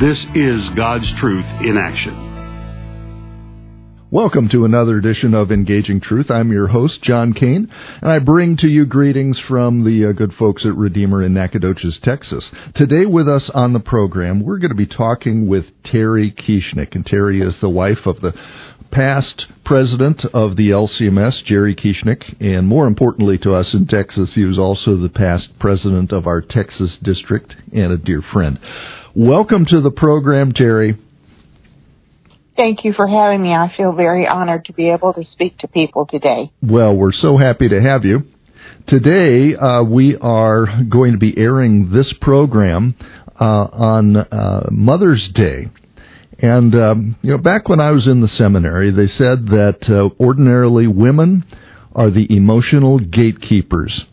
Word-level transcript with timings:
This 0.00 0.16
is 0.34 0.60
God's 0.74 1.04
Truth 1.20 1.44
in 1.60 1.76
Action. 1.76 2.30
Welcome 4.10 4.48
to 4.48 4.64
another 4.64 4.96
edition 4.96 5.34
of 5.34 5.52
Engaging 5.52 6.00
Truth. 6.00 6.30
I'm 6.30 6.50
your 6.50 6.68
host, 6.68 7.02
John 7.02 7.34
Kane, 7.34 7.68
and 8.00 8.10
I 8.10 8.18
bring 8.18 8.56
to 8.56 8.66
you 8.68 8.86
greetings 8.86 9.38
from 9.46 9.84
the 9.84 10.06
uh, 10.08 10.12
good 10.12 10.32
folks 10.38 10.64
at 10.64 10.74
Redeemer 10.74 11.22
in 11.22 11.34
Nacogdoches, 11.34 11.98
Texas. 12.02 12.42
Today 12.74 13.04
with 13.04 13.28
us 13.28 13.50
on 13.52 13.74
the 13.74 13.80
program, 13.80 14.42
we're 14.42 14.58
going 14.58 14.70
to 14.70 14.74
be 14.74 14.86
talking 14.86 15.46
with 15.46 15.66
Terry 15.84 16.32
Kieschnick, 16.32 16.94
and 16.94 17.04
Terry 17.04 17.42
is 17.42 17.54
the 17.60 17.68
wife 17.68 18.06
of 18.06 18.22
the 18.22 18.32
past 18.90 19.44
president 19.64 20.22
of 20.32 20.56
the 20.56 20.70
LCMS, 20.70 21.44
Jerry 21.44 21.74
Kieschnick, 21.74 22.36
and 22.40 22.66
more 22.66 22.86
importantly 22.86 23.36
to 23.38 23.54
us 23.54 23.74
in 23.74 23.86
Texas, 23.86 24.30
he 24.34 24.44
was 24.44 24.58
also 24.58 24.96
the 24.96 25.10
past 25.10 25.48
president 25.58 26.12
of 26.12 26.26
our 26.26 26.40
Texas 26.40 26.92
district 27.02 27.54
and 27.72 27.92
a 27.92 27.98
dear 27.98 28.22
friend. 28.32 28.58
Welcome 29.14 29.66
to 29.66 29.82
the 29.82 29.90
program, 29.90 30.52
Terry. 30.52 30.96
Thank 32.56 32.82
you 32.82 32.94
for 32.94 33.06
having 33.06 33.42
me. 33.42 33.52
I 33.52 33.70
feel 33.76 33.92
very 33.92 34.26
honored 34.26 34.64
to 34.66 34.72
be 34.72 34.88
able 34.88 35.12
to 35.12 35.22
speak 35.32 35.58
to 35.58 35.68
people 35.68 36.06
today. 36.06 36.50
Well, 36.62 36.96
we're 36.96 37.12
so 37.12 37.36
happy 37.36 37.68
to 37.68 37.82
have 37.82 38.06
you. 38.06 38.22
Today, 38.88 39.54
uh, 39.54 39.82
we 39.82 40.16
are 40.16 40.82
going 40.88 41.12
to 41.12 41.18
be 41.18 41.34
airing 41.36 41.92
this 41.92 42.10
program 42.22 42.94
uh, 43.38 43.44
on 43.44 44.16
uh, 44.16 44.68
Mother's 44.70 45.28
Day. 45.34 45.68
And, 46.38 46.74
um, 46.74 47.16
you 47.20 47.32
know, 47.32 47.38
back 47.38 47.68
when 47.68 47.80
I 47.80 47.90
was 47.90 48.06
in 48.06 48.22
the 48.22 48.30
seminary, 48.38 48.90
they 48.92 49.08
said 49.08 49.48
that 49.48 49.80
uh, 49.90 50.22
ordinarily 50.22 50.86
women 50.86 51.44
are 51.94 52.10
the 52.10 52.34
emotional 52.34 52.98
gatekeepers 52.98 54.06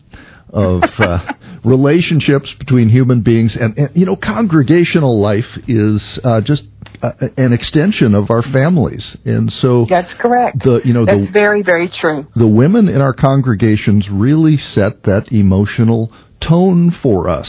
of 0.52 0.82
uh, 0.98 1.18
relationships 1.64 2.48
between 2.58 2.88
human 2.88 3.22
beings. 3.22 3.52
And, 3.58 3.76
and, 3.78 3.90
you 3.94 4.06
know, 4.06 4.16
congregational 4.16 5.20
life 5.20 5.44
is 5.66 6.00
uh, 6.24 6.40
just 6.40 6.62
uh, 7.02 7.12
an 7.36 7.52
extension 7.52 8.14
of 8.14 8.30
our 8.30 8.42
families, 8.42 9.02
and 9.24 9.50
so 9.62 9.86
that's 9.88 10.12
correct. 10.18 10.58
The 10.62 10.80
you 10.84 10.92
know 10.92 11.06
that's 11.06 11.26
the, 11.26 11.30
very 11.32 11.62
very 11.62 11.90
true. 12.00 12.26
The 12.36 12.46
women 12.46 12.88
in 12.88 13.00
our 13.00 13.14
congregations 13.14 14.06
really 14.10 14.58
set 14.74 15.04
that 15.04 15.32
emotional 15.32 16.12
tone 16.46 16.94
for 17.02 17.30
us, 17.30 17.48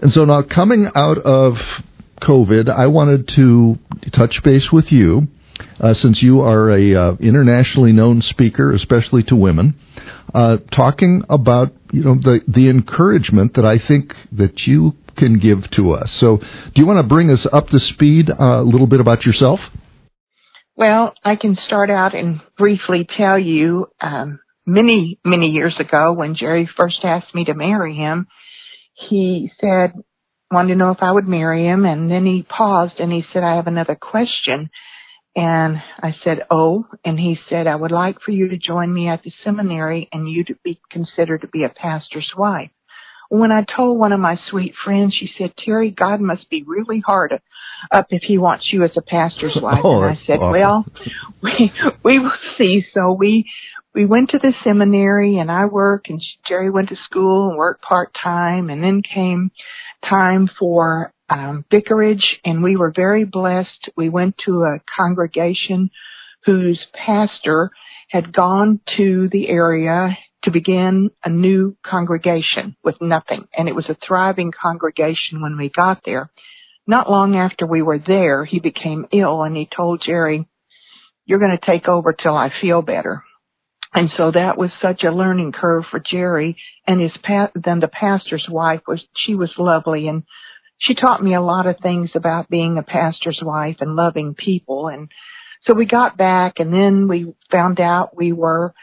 and 0.00 0.12
so 0.12 0.24
now 0.24 0.42
coming 0.42 0.88
out 0.96 1.18
of 1.18 1.54
COVID, 2.22 2.68
I 2.68 2.86
wanted 2.88 3.28
to 3.36 3.78
touch 4.16 4.42
base 4.42 4.68
with 4.72 4.86
you. 4.90 5.28
Uh, 5.78 5.94
since 6.00 6.20
you 6.22 6.40
are 6.40 6.70
a 6.70 6.94
uh, 6.94 7.16
internationally 7.20 7.92
known 7.92 8.22
speaker, 8.22 8.72
especially 8.72 9.22
to 9.24 9.36
women, 9.36 9.74
uh, 10.34 10.56
talking 10.74 11.22
about 11.28 11.72
you 11.92 12.04
know 12.04 12.14
the 12.14 12.40
the 12.48 12.68
encouragement 12.68 13.54
that 13.54 13.64
I 13.64 13.78
think 13.78 14.12
that 14.32 14.66
you 14.66 14.96
can 15.16 15.38
give 15.38 15.70
to 15.72 15.92
us. 15.92 16.10
So, 16.20 16.38
do 16.38 16.72
you 16.74 16.86
want 16.86 16.98
to 16.98 17.02
bring 17.02 17.30
us 17.30 17.46
up 17.52 17.68
to 17.68 17.78
speed 17.78 18.30
uh, 18.30 18.60
a 18.60 18.62
little 18.62 18.86
bit 18.86 19.00
about 19.00 19.24
yourself? 19.24 19.60
Well, 20.74 21.12
I 21.22 21.36
can 21.36 21.56
start 21.56 21.90
out 21.90 22.14
and 22.14 22.40
briefly 22.56 23.06
tell 23.16 23.38
you 23.38 23.88
um, 24.00 24.40
many, 24.66 25.18
many 25.24 25.48
years 25.48 25.76
ago 25.78 26.14
when 26.14 26.34
Jerry 26.34 26.68
first 26.76 27.00
asked 27.04 27.34
me 27.34 27.44
to 27.44 27.54
marry 27.54 27.94
him, 27.94 28.26
he 28.94 29.50
said, 29.60 29.92
wanted 30.50 30.68
to 30.68 30.78
know 30.78 30.90
if 30.90 31.02
I 31.02 31.12
would 31.12 31.28
marry 31.28 31.66
him, 31.66 31.84
and 31.84 32.10
then 32.10 32.24
he 32.24 32.42
paused 32.42 33.00
and 33.00 33.12
he 33.12 33.24
said, 33.32 33.42
I 33.42 33.56
have 33.56 33.66
another 33.66 33.94
question. 33.94 34.70
And 35.34 35.82
I 36.02 36.14
said, 36.22 36.40
Oh, 36.50 36.86
and 37.04 37.18
he 37.18 37.38
said, 37.48 37.66
I 37.66 37.74
would 37.74 37.90
like 37.90 38.20
for 38.20 38.32
you 38.32 38.48
to 38.48 38.58
join 38.58 38.92
me 38.92 39.08
at 39.08 39.22
the 39.22 39.32
seminary 39.44 40.08
and 40.12 40.28
you 40.28 40.44
to 40.44 40.54
be 40.62 40.80
considered 40.90 41.40
to 41.40 41.48
be 41.48 41.64
a 41.64 41.70
pastor's 41.70 42.30
wife. 42.36 42.70
When 43.30 43.50
I 43.50 43.64
told 43.64 43.98
one 43.98 44.12
of 44.12 44.20
my 44.20 44.38
sweet 44.50 44.74
friends, 44.84 45.14
she 45.14 45.30
said, 45.38 45.54
Terry, 45.56 45.90
God 45.90 46.20
must 46.20 46.50
be 46.50 46.64
really 46.66 47.00
hard 47.00 47.40
up 47.90 48.06
if 48.10 48.22
he 48.22 48.36
wants 48.36 48.68
you 48.70 48.84
as 48.84 48.90
a 48.94 49.00
pastor's 49.00 49.56
wife. 49.62 49.80
Oh, 49.82 50.02
and 50.02 50.18
I 50.18 50.20
said, 50.26 50.38
well, 50.38 50.84
we, 51.42 51.72
we 52.04 52.18
will 52.18 52.32
see. 52.58 52.84
So 52.92 53.12
we, 53.12 53.50
we 53.94 54.04
went 54.04 54.30
to 54.30 54.38
the 54.38 54.52
seminary 54.62 55.38
and 55.38 55.50
I 55.50 55.64
worked 55.64 56.10
and 56.10 56.22
Jerry 56.46 56.70
went 56.70 56.90
to 56.90 56.96
school 56.96 57.48
and 57.48 57.56
worked 57.56 57.82
part 57.82 58.14
time 58.22 58.68
and 58.68 58.84
then 58.84 59.00
came 59.00 59.50
time 60.06 60.50
for 60.58 61.12
um, 61.32 61.64
vicarage 61.70 62.38
and 62.44 62.62
we 62.62 62.76
were 62.76 62.92
very 62.94 63.24
blessed. 63.24 63.88
We 63.96 64.08
went 64.08 64.36
to 64.44 64.62
a 64.62 64.80
congregation 64.96 65.90
whose 66.44 66.84
pastor 66.92 67.70
had 68.08 68.32
gone 68.32 68.80
to 68.96 69.28
the 69.30 69.48
area 69.48 70.18
to 70.44 70.50
begin 70.50 71.10
a 71.24 71.30
new 71.30 71.76
congregation 71.84 72.76
with 72.82 72.96
nothing. 73.00 73.46
And 73.56 73.68
it 73.68 73.74
was 73.74 73.88
a 73.88 73.96
thriving 74.06 74.52
congregation 74.52 75.40
when 75.40 75.56
we 75.56 75.70
got 75.70 76.02
there. 76.04 76.30
Not 76.86 77.10
long 77.10 77.36
after 77.36 77.66
we 77.66 77.80
were 77.80 78.00
there, 78.00 78.44
he 78.44 78.58
became 78.58 79.06
ill 79.12 79.42
and 79.42 79.56
he 79.56 79.68
told 79.74 80.02
Jerry, 80.04 80.48
you're 81.24 81.38
going 81.38 81.56
to 81.56 81.66
take 81.66 81.86
over 81.86 82.12
till 82.12 82.36
I 82.36 82.50
feel 82.60 82.82
better. 82.82 83.22
And 83.94 84.10
so 84.16 84.32
that 84.32 84.58
was 84.58 84.70
such 84.80 85.04
a 85.04 85.12
learning 85.12 85.52
curve 85.52 85.84
for 85.90 86.00
Jerry 86.00 86.56
and 86.86 87.00
his 87.00 87.12
pa- 87.22 87.52
then 87.54 87.78
the 87.78 87.88
pastor's 87.88 88.46
wife 88.50 88.80
was, 88.88 89.00
she 89.14 89.34
was 89.34 89.52
lovely 89.58 90.08
and 90.08 90.24
she 90.82 90.94
taught 90.94 91.22
me 91.22 91.34
a 91.34 91.40
lot 91.40 91.66
of 91.66 91.78
things 91.80 92.10
about 92.14 92.50
being 92.50 92.76
a 92.76 92.82
pastor's 92.82 93.40
wife 93.40 93.76
and 93.80 93.94
loving 93.94 94.34
people. 94.34 94.88
And 94.88 95.08
so 95.64 95.74
we 95.74 95.86
got 95.86 96.16
back 96.16 96.54
and 96.58 96.72
then 96.72 97.06
we 97.06 97.34
found 97.50 97.80
out 97.80 98.16
we 98.16 98.32
were 98.32 98.74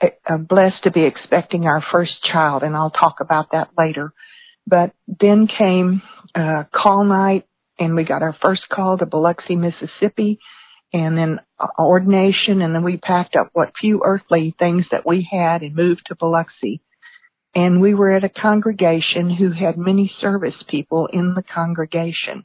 uh, 0.00 0.36
blessed 0.36 0.84
to 0.84 0.90
be 0.90 1.04
expecting 1.04 1.66
our 1.66 1.82
first 1.92 2.12
child, 2.24 2.62
and 2.62 2.74
I'll 2.74 2.90
talk 2.90 3.16
about 3.20 3.52
that 3.52 3.70
later. 3.78 4.12
But 4.66 4.92
then 5.06 5.46
came 5.46 6.02
uh, 6.34 6.64
call 6.72 7.04
night, 7.04 7.46
and 7.78 7.94
we 7.94 8.04
got 8.04 8.22
our 8.22 8.36
first 8.40 8.62
call 8.68 8.98
to 8.98 9.06
Biloxi, 9.06 9.56
Mississippi, 9.56 10.38
and 10.92 11.16
then 11.16 11.40
ordination, 11.78 12.62
and 12.62 12.74
then 12.74 12.84
we 12.84 12.96
packed 12.96 13.36
up 13.36 13.50
what 13.52 13.72
few 13.80 14.02
earthly 14.04 14.54
things 14.58 14.86
that 14.90 15.06
we 15.06 15.28
had 15.30 15.62
and 15.62 15.74
moved 15.74 16.02
to 16.06 16.16
Biloxi. 16.16 16.82
And 17.54 17.80
we 17.80 17.94
were 17.94 18.12
at 18.12 18.24
a 18.24 18.28
congregation 18.28 19.30
who 19.30 19.50
had 19.50 19.76
many 19.76 20.12
service 20.20 20.54
people 20.68 21.06
in 21.12 21.34
the 21.34 21.42
congregation. 21.42 22.44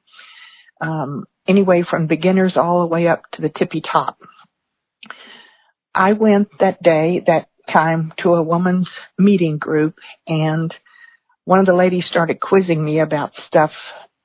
Um, 0.81 1.25
anyway, 1.47 1.84
from 1.90 2.07
beginners 2.07 2.53
all 2.56 2.81
the 2.81 2.94
way 2.94 3.07
up 3.07 3.23
to 3.34 3.41
the 3.41 3.50
tippy 3.50 3.81
top. 3.81 4.18
I 5.95 6.13
went 6.13 6.50
that 6.59 6.84
day, 6.84 7.23
that 7.25 7.47
time, 7.72 8.13
to 8.22 8.35
a 8.35 8.44
woman's 8.44 8.88
meeting 9.18 9.57
group, 9.57 9.95
and 10.28 10.73
one 11.45 11.59
of 11.59 11.66
the 11.66 11.74
ladies 11.74 12.06
started 12.09 12.39
quizzing 12.39 12.84
me 12.84 13.00
about 13.00 13.31
stuff 13.47 13.72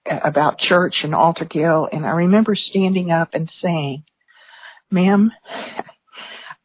about 0.07 0.59
church 0.59 0.97
and 1.05 1.15
altar 1.15 1.45
guild, 1.45 1.91
and 1.93 2.05
I 2.05 2.11
remember 2.11 2.57
standing 2.57 3.11
up 3.11 3.31
and 3.35 3.51
saying, 3.63 4.05
Ma'am, 4.91 5.31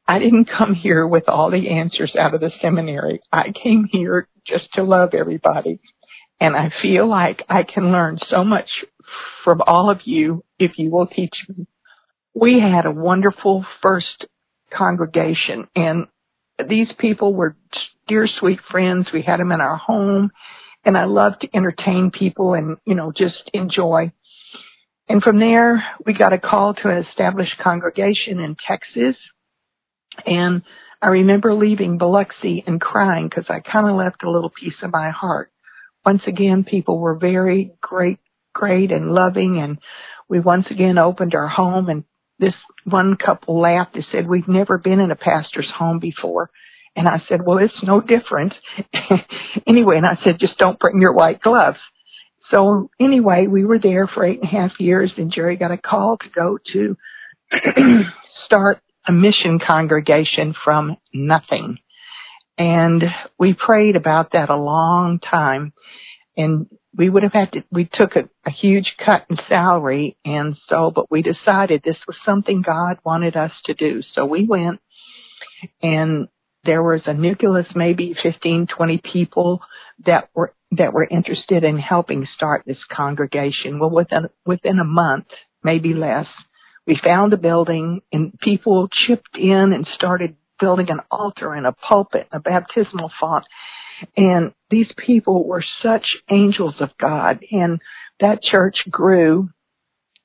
I 0.07 0.19
didn't 0.19 0.45
come 0.45 0.73
here 0.73 1.05
with 1.05 1.27
all 1.27 1.51
the 1.51 1.69
answers 1.69 2.15
out 2.15 2.33
of 2.33 2.41
the 2.41 2.51
seminary. 2.61 3.21
I 3.31 3.51
came 3.51 3.87
here 3.91 4.27
just 4.45 4.73
to 4.73 4.83
love 4.83 5.13
everybody. 5.13 5.79
And 6.39 6.55
I 6.55 6.71
feel 6.81 7.07
like 7.07 7.43
I 7.49 7.63
can 7.63 7.91
learn 7.91 8.19
so 8.29 8.43
much 8.43 8.69
from 9.43 9.61
all 9.65 9.89
of 9.89 10.01
you 10.05 10.43
if 10.59 10.77
you 10.77 10.91
will 10.91 11.07
teach 11.07 11.33
me. 11.49 11.67
We 12.33 12.59
had 12.59 12.85
a 12.85 12.91
wonderful 12.91 13.65
first 13.81 14.25
congregation 14.71 15.67
and 15.75 16.07
these 16.69 16.89
people 16.97 17.33
were 17.33 17.57
dear 18.07 18.27
sweet 18.27 18.59
friends. 18.69 19.07
We 19.11 19.21
had 19.21 19.39
them 19.39 19.51
in 19.51 19.61
our 19.61 19.77
home 19.77 20.31
and 20.85 20.97
I 20.97 21.05
loved 21.05 21.41
to 21.41 21.49
entertain 21.55 22.11
people 22.11 22.53
and, 22.53 22.77
you 22.85 22.95
know, 22.95 23.11
just 23.11 23.49
enjoy. 23.53 24.11
And 25.09 25.21
from 25.21 25.39
there, 25.39 25.83
we 26.05 26.13
got 26.13 26.33
a 26.33 26.37
call 26.37 26.73
to 26.75 26.89
an 26.89 27.05
established 27.05 27.57
congregation 27.61 28.39
in 28.39 28.55
Texas. 28.67 29.15
And 30.25 30.63
I 31.01 31.07
remember 31.07 31.53
leaving 31.53 31.97
Biloxi 31.97 32.63
and 32.65 32.81
crying 32.81 33.29
because 33.29 33.45
I 33.49 33.59
kind 33.59 33.87
of 33.87 33.95
left 33.95 34.23
a 34.23 34.31
little 34.31 34.49
piece 34.49 34.75
of 34.81 34.91
my 34.91 35.09
heart. 35.09 35.51
Once 36.05 36.23
again, 36.25 36.63
people 36.63 36.99
were 36.99 37.15
very 37.15 37.71
great, 37.81 38.19
great 38.53 38.91
and 38.91 39.13
loving 39.13 39.59
and 39.59 39.77
we 40.29 40.39
once 40.39 40.65
again 40.69 40.97
opened 40.97 41.35
our 41.35 41.47
home 41.47 41.89
and 41.89 42.03
this 42.39 42.55
one 42.83 43.15
couple 43.15 43.59
laughed 43.59 43.95
and 43.95 44.05
said, 44.11 44.27
we've 44.27 44.47
never 44.47 44.77
been 44.77 44.99
in 44.99 45.11
a 45.11 45.15
pastor's 45.15 45.71
home 45.75 45.99
before. 45.99 46.49
And 46.95 47.07
I 47.07 47.21
said, 47.27 47.41
well, 47.45 47.57
it's 47.59 47.83
no 47.83 48.01
different. 48.01 48.53
anyway, 49.67 49.97
and 49.97 50.05
I 50.05 50.17
said, 50.23 50.39
just 50.39 50.57
don't 50.57 50.79
bring 50.79 50.99
your 50.99 51.13
white 51.13 51.41
gloves. 51.41 51.79
So 52.51 52.89
anyway, 52.99 53.47
we 53.47 53.65
were 53.65 53.79
there 53.79 54.07
for 54.07 54.25
eight 54.25 54.39
and 54.41 54.49
a 54.49 54.51
half 54.51 54.79
years 54.79 55.11
and 55.17 55.31
Jerry 55.31 55.57
got 55.57 55.71
a 55.71 55.77
call 55.77 56.17
to 56.17 56.29
go 56.29 56.57
to 56.73 56.97
start 58.45 58.81
a 59.07 59.11
mission 59.11 59.59
congregation 59.59 60.53
from 60.63 60.97
nothing. 61.13 61.77
And 62.57 63.03
we 63.39 63.53
prayed 63.53 63.95
about 63.95 64.31
that 64.33 64.49
a 64.49 64.55
long 64.55 65.19
time 65.19 65.73
and 66.35 66.67
we 66.95 67.09
would 67.09 67.23
have 67.23 67.33
had 67.33 67.51
to, 67.51 67.63
we 67.71 67.85
took 67.91 68.15
a, 68.15 68.27
a 68.45 68.51
huge 68.51 68.95
cut 69.03 69.25
in 69.29 69.37
salary 69.47 70.17
and 70.25 70.57
so, 70.67 70.91
but 70.93 71.11
we 71.11 71.21
decided 71.21 71.81
this 71.83 71.97
was 72.07 72.17
something 72.25 72.63
God 72.63 72.97
wanted 73.05 73.35
us 73.35 73.51
to 73.65 73.73
do. 73.73 74.01
So 74.13 74.25
we 74.25 74.45
went 74.45 74.79
and 75.81 76.27
there 76.63 76.83
was 76.83 77.01
a 77.05 77.13
nucleus, 77.13 77.67
maybe 77.75 78.15
15, 78.21 78.67
20 78.67 79.01
people 79.13 79.61
that 80.05 80.29
were, 80.33 80.53
that 80.71 80.93
were 80.93 81.07
interested 81.07 81.63
in 81.63 81.77
helping 81.77 82.27
start 82.35 82.63
this 82.65 82.83
congregation. 82.91 83.79
Well, 83.79 83.91
within, 83.91 84.29
within 84.45 84.79
a 84.79 84.83
month, 84.83 85.27
maybe 85.63 85.93
less, 85.93 86.27
we 86.87 86.99
found 87.03 87.33
a 87.33 87.37
building 87.37 88.01
and 88.11 88.39
people 88.39 88.87
chipped 88.89 89.37
in 89.37 89.73
and 89.73 89.85
started 89.93 90.35
building 90.59 90.89
an 90.89 91.01
altar 91.11 91.53
and 91.53 91.67
a 91.67 91.73
pulpit 91.73 92.27
and 92.31 92.39
a 92.39 92.41
baptismal 92.41 93.11
font. 93.19 93.45
And 94.15 94.53
these 94.69 94.91
people 94.97 95.47
were 95.47 95.63
such 95.83 96.05
angels 96.29 96.75
of 96.79 96.89
God 96.99 97.43
and 97.51 97.81
that 98.19 98.41
church 98.41 98.77
grew 98.89 99.49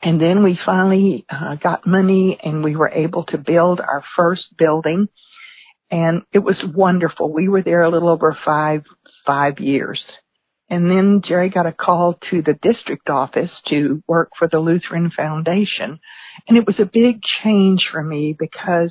and 0.03 0.21
then 0.21 0.43
we 0.43 0.59
finally 0.67 1.25
uh, 1.31 1.55
got 1.57 1.87
money 1.87 2.39
and 2.43 2.65
we 2.65 2.75
were 2.75 2.89
able 2.89 3.25
to 3.27 3.39
build 3.39 3.81
our 3.81 4.03
first 4.17 4.43
building 4.59 5.09
and 5.91 6.23
it 6.33 6.41
was 6.41 6.57
wonderful. 6.75 7.33
We 7.33 7.49
were 7.49 7.63
there 7.63 7.83
a 7.83 7.91
little 7.91 8.09
over 8.09 8.37
five, 8.45 8.83
five 9.27 9.59
years. 9.59 10.03
And 10.73 10.91
then 10.91 11.21
Jerry 11.23 11.51
got 11.51 11.67
a 11.67 11.73
call 11.73 12.19
to 12.31 12.41
the 12.41 12.55
district 12.63 13.11
office 13.11 13.51
to 13.69 14.03
work 14.09 14.31
for 14.39 14.49
the 14.49 14.59
Lutheran 14.59 15.11
Foundation. 15.15 16.01
And 16.49 16.57
it 16.57 16.67
was 16.67 16.77
a 16.81 16.87
big 16.87 17.21
change 17.45 17.87
for 17.93 18.03
me 18.03 18.35
because 18.39 18.91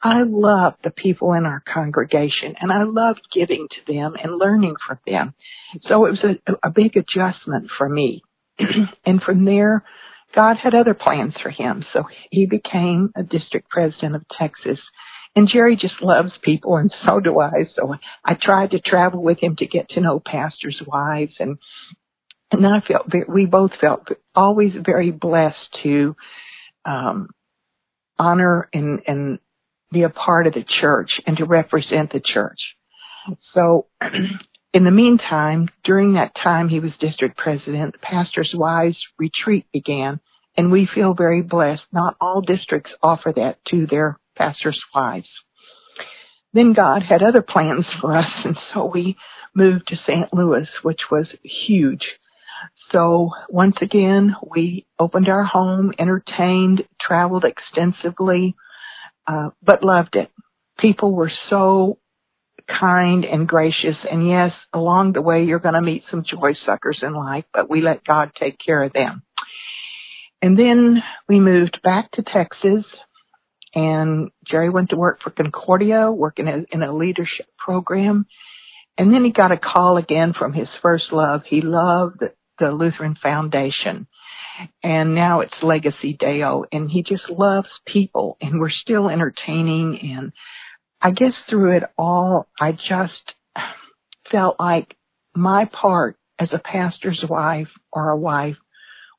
I 0.00 0.22
love 0.22 0.74
the 0.84 0.92
people 0.92 1.32
in 1.32 1.44
our 1.44 1.60
congregation 1.74 2.54
and 2.60 2.70
I 2.70 2.84
loved 2.84 3.22
giving 3.34 3.66
to 3.68 3.92
them 3.92 4.14
and 4.22 4.38
learning 4.38 4.76
from 4.86 5.00
them. 5.08 5.34
So 5.88 6.06
it 6.06 6.10
was 6.10 6.22
a, 6.22 6.52
a 6.62 6.70
big 6.70 6.96
adjustment 6.96 7.68
for 7.76 7.88
me. 7.88 8.22
and 9.04 9.20
from 9.20 9.44
there, 9.44 9.82
God 10.36 10.58
had 10.58 10.76
other 10.76 10.94
plans 10.94 11.34
for 11.42 11.50
him. 11.50 11.84
So 11.92 12.04
he 12.30 12.46
became 12.46 13.10
a 13.16 13.24
district 13.24 13.70
president 13.70 14.14
of 14.14 14.22
Texas. 14.38 14.78
And 15.36 15.48
Jerry 15.48 15.76
just 15.76 16.02
loves 16.02 16.32
people 16.42 16.76
and 16.76 16.92
so 17.04 17.20
do 17.20 17.38
I. 17.40 17.66
So 17.74 17.94
I 18.24 18.34
tried 18.34 18.72
to 18.72 18.80
travel 18.80 19.22
with 19.22 19.38
him 19.38 19.56
to 19.56 19.66
get 19.66 19.90
to 19.90 20.00
know 20.00 20.20
pastors' 20.24 20.80
wives 20.86 21.34
and 21.38 21.58
and 22.50 22.66
I 22.66 22.80
felt 22.80 23.12
we 23.28 23.46
both 23.46 23.72
felt 23.80 24.08
always 24.34 24.72
very 24.84 25.10
blessed 25.10 25.76
to 25.82 26.16
um 26.84 27.28
honor 28.18 28.68
and 28.72 29.00
and 29.06 29.38
be 29.92 30.02
a 30.02 30.08
part 30.08 30.46
of 30.46 30.54
the 30.54 30.64
church 30.80 31.10
and 31.26 31.36
to 31.38 31.44
represent 31.44 32.12
the 32.12 32.20
church. 32.20 32.58
So 33.54 33.86
in 34.72 34.84
the 34.84 34.90
meantime, 34.90 35.68
during 35.84 36.14
that 36.14 36.32
time 36.42 36.68
he 36.68 36.80
was 36.80 36.92
district 37.00 37.36
president, 37.36 37.92
the 37.92 37.98
pastor's 37.98 38.52
wives 38.54 38.98
retreat 39.18 39.66
began 39.72 40.20
and 40.56 40.72
we 40.72 40.88
feel 40.92 41.14
very 41.14 41.42
blessed. 41.42 41.82
Not 41.92 42.16
all 42.20 42.40
districts 42.40 42.90
offer 43.02 43.32
that 43.36 43.58
to 43.68 43.86
their 43.86 44.18
pastor's 44.38 44.80
wives. 44.94 45.28
Then 46.54 46.72
God 46.72 47.02
had 47.02 47.22
other 47.22 47.42
plans 47.42 47.84
for 48.00 48.16
us 48.16 48.30
and 48.44 48.56
so 48.72 48.86
we 48.86 49.16
moved 49.54 49.88
to 49.88 49.96
St. 50.06 50.32
Louis, 50.32 50.68
which 50.82 51.00
was 51.10 51.26
huge. 51.42 52.06
So 52.90 53.30
once 53.48 53.76
again, 53.82 54.34
we 54.48 54.86
opened 54.98 55.28
our 55.28 55.44
home, 55.44 55.92
entertained, 55.98 56.84
traveled 57.00 57.44
extensively, 57.44 58.54
uh, 59.26 59.50
but 59.62 59.82
loved 59.82 60.16
it. 60.16 60.30
People 60.78 61.12
were 61.12 61.32
so 61.50 61.98
kind 62.68 63.24
and 63.24 63.48
gracious. 63.48 63.96
And 64.10 64.28
yes, 64.28 64.52
along 64.72 65.12
the 65.12 65.22
way, 65.22 65.44
you're 65.44 65.58
going 65.58 65.74
to 65.74 65.80
meet 65.80 66.04
some 66.10 66.24
joy 66.24 66.54
suckers 66.64 67.00
in 67.02 67.14
life, 67.14 67.44
but 67.52 67.70
we 67.70 67.80
let 67.80 68.04
God 68.04 68.32
take 68.38 68.56
care 68.64 68.82
of 68.82 68.92
them. 68.92 69.22
And 70.40 70.58
then 70.58 71.02
we 71.28 71.40
moved 71.40 71.80
back 71.82 72.12
to 72.12 72.22
Texas 72.22 72.84
and 73.74 74.30
Jerry 74.46 74.70
went 74.70 74.90
to 74.90 74.96
work 74.96 75.20
for 75.22 75.30
Concordia, 75.30 76.10
working 76.10 76.66
in 76.70 76.82
a 76.82 76.94
leadership 76.94 77.46
program. 77.58 78.26
And 78.96 79.12
then 79.12 79.24
he 79.24 79.32
got 79.32 79.52
a 79.52 79.56
call 79.56 79.96
again 79.96 80.32
from 80.32 80.52
his 80.52 80.68
first 80.82 81.12
love. 81.12 81.42
He 81.46 81.60
loved 81.60 82.22
the 82.58 82.70
Lutheran 82.72 83.16
Foundation 83.22 84.08
and 84.82 85.14
now 85.14 85.40
it's 85.40 85.54
Legacy 85.62 86.16
Deo 86.18 86.64
and 86.72 86.90
he 86.90 87.02
just 87.02 87.28
loves 87.30 87.68
people 87.86 88.36
and 88.40 88.58
we're 88.58 88.70
still 88.70 89.08
entertaining 89.08 89.98
and 90.00 90.32
I 91.00 91.12
guess 91.12 91.34
through 91.48 91.76
it 91.76 91.84
all 91.96 92.48
I 92.60 92.72
just 92.72 93.34
felt 94.30 94.56
like 94.58 94.96
my 95.34 95.66
part 95.66 96.16
as 96.38 96.48
a 96.52 96.58
pastor's 96.58 97.24
wife 97.28 97.68
or 97.92 98.10
a 98.10 98.16
wife 98.16 98.56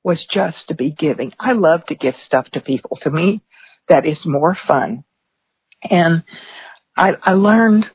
was 0.04 0.19
just 0.34 0.57
to 0.69 0.75
be 0.75 0.92
giving. 0.92 1.34
I 1.40 1.51
love 1.54 1.86
to 1.88 1.96
give 1.96 2.16
stuff 2.25 2.48
to 2.54 2.62
people. 2.62 2.98
To 3.04 3.10
me, 3.10 3.42
that 3.89 4.06
is 4.06 4.18
more 4.25 4.57
fun. 4.68 5.03
And 5.89 6.24
I, 6.95 7.13
I 7.21 7.33
learned 7.33 7.86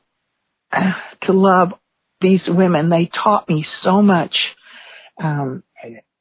to 1.23 1.31
love 1.31 1.73
these 2.21 2.41
women. 2.47 2.89
They 2.89 3.09
taught 3.23 3.47
me 3.49 3.65
so 3.83 4.01
much. 4.01 4.35
Um, 5.21 5.63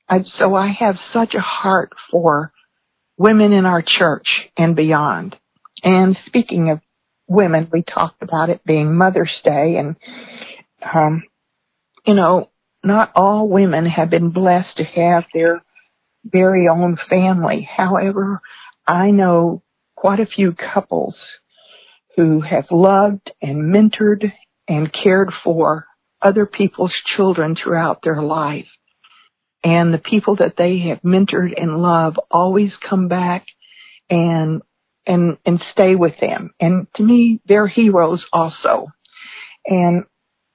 I, 0.08 0.20
so 0.38 0.54
I 0.54 0.68
have 0.78 0.96
such 1.12 1.34
a 1.34 1.40
heart 1.40 1.92
for 2.10 2.52
women 3.16 3.52
in 3.52 3.66
our 3.66 3.82
church 3.82 4.26
and 4.56 4.76
beyond. 4.76 5.36
And 5.82 6.16
speaking 6.26 6.70
of 6.70 6.80
women, 7.26 7.68
we 7.72 7.82
talked 7.82 8.22
about 8.22 8.50
it 8.50 8.64
being 8.64 8.94
Mother's 8.94 9.40
Day 9.44 9.76
and, 9.76 9.96
um, 10.94 11.24
you 12.06 12.14
know, 12.14 12.50
not 12.82 13.12
all 13.16 13.48
women 13.48 13.86
have 13.86 14.10
been 14.10 14.30
blessed 14.30 14.76
to 14.76 14.84
have 14.84 15.24
their 15.32 15.62
very 16.24 16.68
own 16.68 16.98
family. 17.08 17.68
However, 17.76 18.42
I 18.86 19.10
know 19.10 19.62
quite 20.04 20.20
a 20.20 20.26
few 20.26 20.52
couples 20.52 21.14
who 22.14 22.42
have 22.42 22.66
loved 22.70 23.30
and 23.40 23.74
mentored 23.74 24.30
and 24.68 24.92
cared 24.92 25.32
for 25.42 25.86
other 26.20 26.44
people's 26.44 26.92
children 27.16 27.56
throughout 27.56 28.00
their 28.02 28.20
life. 28.20 28.66
And 29.64 29.94
the 29.94 29.98
people 29.98 30.36
that 30.36 30.56
they 30.58 30.90
have 30.90 31.00
mentored 31.00 31.54
and 31.56 31.80
love 31.80 32.20
always 32.30 32.72
come 32.86 33.08
back 33.08 33.46
and 34.10 34.60
and 35.06 35.38
and 35.46 35.62
stay 35.72 35.94
with 35.94 36.12
them. 36.20 36.50
And 36.60 36.86
to 36.96 37.02
me 37.02 37.40
they're 37.46 37.66
heroes 37.66 38.22
also. 38.30 38.88
And 39.64 40.04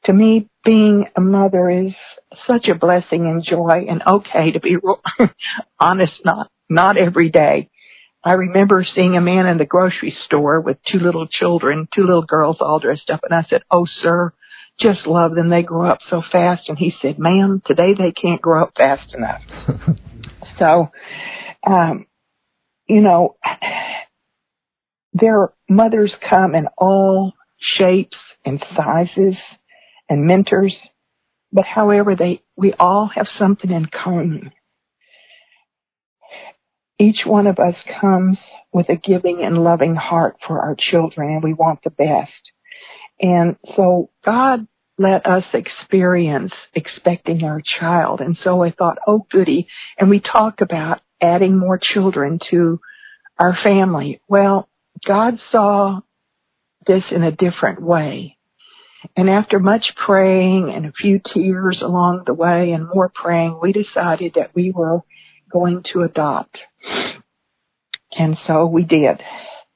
to 0.06 0.14
me 0.14 0.48
being 0.64 1.08
a 1.18 1.22
mother 1.22 1.72
is 1.72 1.94
such 2.46 2.68
a 2.68 2.76
blessing 2.76 3.26
and 3.26 3.44
joy 3.44 3.88
and 3.90 4.04
okay 4.06 4.52
to 4.52 4.60
be 4.60 4.78
honest 5.80 6.14
not 6.24 6.52
not 6.70 6.98
every 6.98 7.32
day 7.32 7.69
I 8.24 8.34
remember 8.34 8.86
seeing 8.96 9.16
a 9.16 9.22
man 9.22 9.46
in 9.46 9.58
the 9.58 9.66
grocery 9.66 10.16
store 10.26 10.60
with 10.60 10.78
two 10.92 11.00
little 11.00 11.28
children, 11.28 11.88
two 11.94 12.06
little 12.06 12.26
girls 12.26 12.58
all 12.60 12.80
dressed 12.80 13.10
up, 13.10 13.22
and 13.24 13.34
I 13.34 13.46
said, 13.50 13.64
Oh, 13.72 13.86
sir, 13.86 14.34
just 14.80 15.06
love 15.06 15.36
them. 15.36 15.50
They 15.50 15.64
grow 15.64 15.90
up 15.90 16.00
so 16.10 16.22
fast. 16.32 16.70
And 16.70 16.78
he 16.78 16.94
said, 17.02 17.20
ma'am, 17.20 17.62
today 17.66 17.94
they 17.98 18.12
can't 18.12 18.42
grow 18.42 18.64
up 18.64 18.74
fast 18.78 19.14
enough. 19.14 19.42
so, 20.60 20.90
um, 21.68 22.06
you 22.88 23.02
know, 23.02 23.36
their 25.14 25.50
mothers 25.70 26.14
come 26.30 26.56
in 26.56 26.68
all 26.78 27.34
shapes 27.78 28.18
and 28.46 28.64
sizes 28.76 29.36
and 30.10 30.26
mentors, 30.26 30.76
but 31.52 31.66
however 31.66 32.16
they, 32.16 32.42
we 32.56 32.74
all 32.74 33.10
have 33.14 33.28
something 33.38 33.70
in 33.70 33.86
common. 33.86 34.52
Each 37.00 37.22
one 37.26 37.48
of 37.48 37.60
us 37.60 37.76
comes 38.02 38.38
with 38.74 38.90
a 38.90 38.96
giving 38.96 39.42
and 39.42 39.64
loving 39.64 39.96
heart 39.96 40.36
for 40.46 40.60
our 40.60 40.76
children 40.78 41.32
and 41.32 41.44
we 41.44 41.54
want 41.54 41.80
the 41.84 41.90
best. 41.90 42.52
And 43.22 43.56
so 43.76 44.10
God 44.24 44.68
let 44.98 45.26
us 45.26 45.46
experience 45.54 46.52
expecting 46.74 47.44
our 47.44 47.62
child. 47.80 48.20
And 48.20 48.38
so 48.44 48.64
I 48.64 48.72
thought, 48.72 48.98
oh 49.08 49.26
goody. 49.32 49.68
And 49.98 50.10
we 50.10 50.20
talked 50.20 50.62
about 50.62 51.02
adding 51.22 51.58
more 51.58 51.80
children 51.82 52.40
to 52.52 52.82
our 53.38 53.58
family. 53.64 54.22
Well, 54.28 54.68
God 55.08 55.40
saw 55.52 56.02
this 56.86 57.04
in 57.12 57.24
a 57.24 57.32
different 57.32 57.82
way. 57.82 58.38
And 59.16 59.30
after 59.30 59.60
much 59.60 59.94
praying 59.96 60.72
and 60.74 60.86
a 60.86 60.92
few 60.92 61.22
tears 61.34 61.82
along 61.82 62.24
the 62.26 62.34
way 62.34 62.74
and 62.74 62.90
more 62.94 63.10
praying, 63.14 63.58
we 63.62 63.72
decided 63.72 64.34
that 64.36 64.54
we 64.54 64.72
were 64.72 65.02
going 65.52 65.84
to 65.94 66.02
adopt. 66.02 66.58
And 68.12 68.38
so 68.48 68.66
we 68.66 68.84
did. 68.84 69.22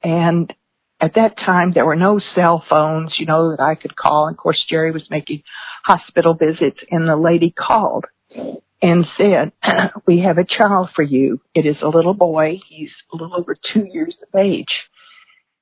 And 0.03 0.53
at 1.00 1.15
that 1.15 1.38
time 1.38 1.72
there 1.74 1.86
were 1.86 1.96
no 1.96 2.20
cell 2.36 2.63
phones, 2.70 3.13
you 3.18 3.25
know, 3.25 3.51
that 3.51 3.62
I 3.62 3.75
could 3.75 3.96
call. 3.96 4.27
And 4.27 4.36
of 4.36 4.39
course, 4.39 4.63
Jerry 4.70 4.92
was 4.92 5.10
making 5.10 5.44
hospital 5.86 6.34
visits 6.34 6.80
and 6.89 7.08
the 7.08 7.15
lady 7.15 7.51
called 7.51 8.06
and 8.82 9.06
said, 9.18 9.53
we 10.08 10.20
have 10.20 10.38
a 10.38 10.46
child 10.46 10.89
for 10.96 11.03
you. 11.03 11.42
It 11.53 11.65
is 11.65 11.77
a 11.82 11.88
little 11.88 12.13
boy. 12.13 12.60
He's 12.68 12.92
a 13.12 13.15
little 13.15 13.36
over 13.38 13.56
two 13.74 13.86
years 13.89 14.15
of 14.22 14.39
age. 14.39 14.74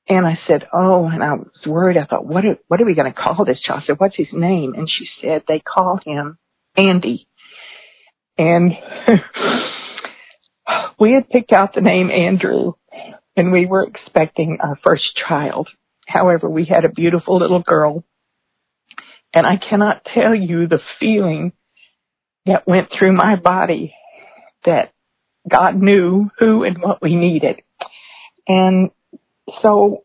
And 0.08 0.26
I 0.26 0.40
said, 0.48 0.68
oh, 0.74 1.06
and 1.06 1.24
I 1.24 1.34
was 1.34 1.48
worried. 1.66 1.98
I 1.98 2.06
thought, 2.06 2.26
what 2.26 2.44
are, 2.44 2.58
what 2.68 2.82
are 2.82 2.86
we 2.86 2.96
going 2.96 3.12
to 3.12 3.20
call 3.20 3.46
this 3.46 3.62
child? 3.62 3.84
I 3.84 3.88
said, 3.88 4.00
what's 4.00 4.18
his 4.18 4.34
name? 4.34 4.74
And 4.76 4.90
she 4.90 5.08
said, 5.22 5.44
they 5.48 5.60
call 5.60 6.00
him 6.04 6.38
Andy. 6.76 7.28
And 8.38 8.72
we 11.00 11.14
had 11.14 11.30
picked 11.30 11.52
out 11.52 11.74
the 11.74 11.82
name 11.82 12.10
Andrew 12.10 12.74
and 13.36 13.52
we 13.52 13.66
were 13.66 13.84
expecting 13.84 14.58
our 14.62 14.78
first 14.84 15.04
child. 15.28 15.70
However, 16.08 16.50
we 16.50 16.66
had 16.66 16.86
a 16.86 16.90
beautiful 16.90 17.38
little 17.38 17.62
girl 17.62 18.04
and 19.34 19.46
I 19.46 19.58
cannot 19.58 20.06
tell 20.14 20.36
you 20.36 20.68
the 20.68 20.82
feeling 21.00 21.54
that 22.46 22.68
went 22.68 22.90
through 22.92 23.14
my 23.14 23.36
body 23.36 23.94
that 24.66 24.92
God 25.50 25.76
knew 25.82 26.30
who 26.38 26.64
and 26.64 26.82
what 26.82 27.02
we 27.02 27.16
needed. 27.16 27.62
And 28.48 28.92
so 29.62 30.04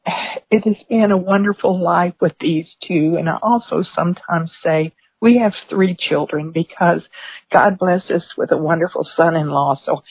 it 0.51 0.65
has 0.65 0.77
been 0.89 1.11
a 1.11 1.17
wonderful 1.17 1.83
life 1.83 2.15
with 2.21 2.35
these 2.41 2.67
two. 2.87 3.17
And 3.19 3.29
I 3.29 3.39
also 3.43 3.83
sometimes 3.95 4.51
say 4.63 4.93
we 5.21 5.39
have 5.39 5.55
three 5.69 5.97
children 5.99 6.53
because 6.53 7.03
God 7.53 7.79
blessed 7.79 8.11
us 8.11 8.25
with 8.37 8.53
a 8.53 8.57
wonderful 8.57 9.07
son-in-law. 9.17 9.81
So 9.85 10.03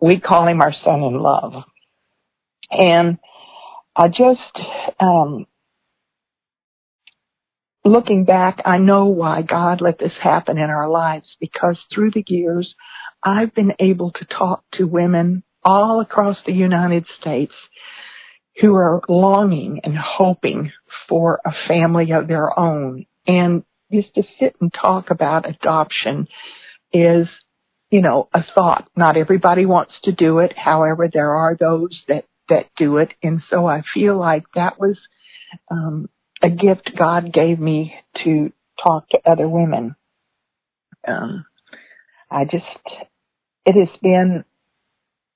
we 0.00 0.20
call 0.20 0.46
him 0.46 0.60
our 0.60 0.74
son 0.84 1.02
in 1.02 1.18
love. 1.18 1.64
And 2.70 3.18
I 3.96 4.08
just, 4.08 4.58
um, 5.00 5.46
looking 7.84 8.24
back, 8.24 8.60
I 8.64 8.78
know 8.78 9.06
why 9.06 9.42
God 9.42 9.80
let 9.80 9.98
this 9.98 10.12
happen 10.22 10.58
in 10.58 10.70
our 10.70 10.88
lives 10.88 11.26
because 11.40 11.78
through 11.92 12.12
the 12.12 12.24
years, 12.26 12.74
I've 13.22 13.54
been 13.54 13.72
able 13.78 14.10
to 14.12 14.24
talk 14.24 14.64
to 14.74 14.84
women 14.84 15.42
all 15.62 16.00
across 16.00 16.36
the 16.44 16.52
United 16.52 17.06
States 17.20 17.52
who 18.60 18.74
are 18.74 19.00
longing 19.08 19.80
and 19.82 19.96
hoping 19.96 20.72
for 21.08 21.40
a 21.44 21.52
family 21.66 22.12
of 22.12 22.28
their 22.28 22.58
own. 22.58 23.06
And 23.26 23.64
just 23.92 24.14
to 24.14 24.22
sit 24.38 24.56
and 24.60 24.72
talk 24.72 25.10
about 25.10 25.48
adoption 25.48 26.28
is, 26.92 27.26
you 27.90 28.02
know, 28.02 28.28
a 28.32 28.44
thought. 28.54 28.88
Not 28.96 29.16
everybody 29.16 29.66
wants 29.66 29.94
to 30.04 30.12
do 30.12 30.38
it. 30.40 30.52
However, 30.56 31.08
there 31.12 31.34
are 31.34 31.56
those 31.58 32.02
that, 32.08 32.24
that 32.48 32.66
do 32.76 32.98
it. 32.98 33.12
And 33.22 33.42
so 33.50 33.66
I 33.66 33.82
feel 33.92 34.18
like 34.18 34.44
that 34.54 34.78
was, 34.78 34.98
um, 35.70 36.08
a 36.42 36.50
gift 36.50 36.90
God 36.98 37.32
gave 37.32 37.58
me 37.58 37.94
to 38.24 38.52
talk 38.82 39.08
to 39.10 39.18
other 39.24 39.48
women. 39.48 39.96
Um, 41.06 41.46
I 42.30 42.44
just, 42.44 42.64
it 43.64 43.74
has 43.78 43.96
been 44.02 44.44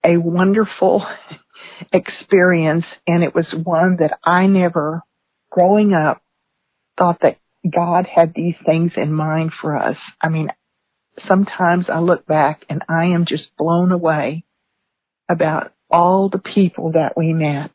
a 0.05 0.17
wonderful 0.17 1.07
experience 1.93 2.85
and 3.07 3.23
it 3.23 3.35
was 3.35 3.47
one 3.62 3.99
that 4.00 4.19
I 4.25 4.47
never, 4.47 5.02
growing 5.50 5.95
up, 5.95 6.23
thought 6.99 7.21
that 7.23 7.38
God 7.69 8.07
had 8.07 8.33
these 8.35 8.55
things 8.64 8.93
in 8.97 9.12
mind 9.12 9.52
for 9.61 9.76
us. 9.76 9.97
I 10.21 10.28
mean, 10.28 10.50
sometimes 11.27 11.87
I 11.89 12.01
look 12.01 12.27
back 12.27 12.65
and 12.69 12.85
I 12.89 13.07
am 13.07 13.27
just 13.27 13.57
blown 13.57 13.93
away 13.93 14.45
about 15.29 15.73
all 15.91 16.29
the 16.29 16.39
people 16.39 16.93
that 16.93 17.17
we 17.17 17.33
met 17.33 17.71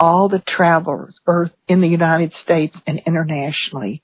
all 0.00 0.30
the 0.30 0.42
travelers, 0.48 1.14
both 1.26 1.50
in 1.68 1.82
the 1.82 1.88
United 1.88 2.32
States 2.42 2.74
and 2.86 3.02
internationally. 3.06 4.02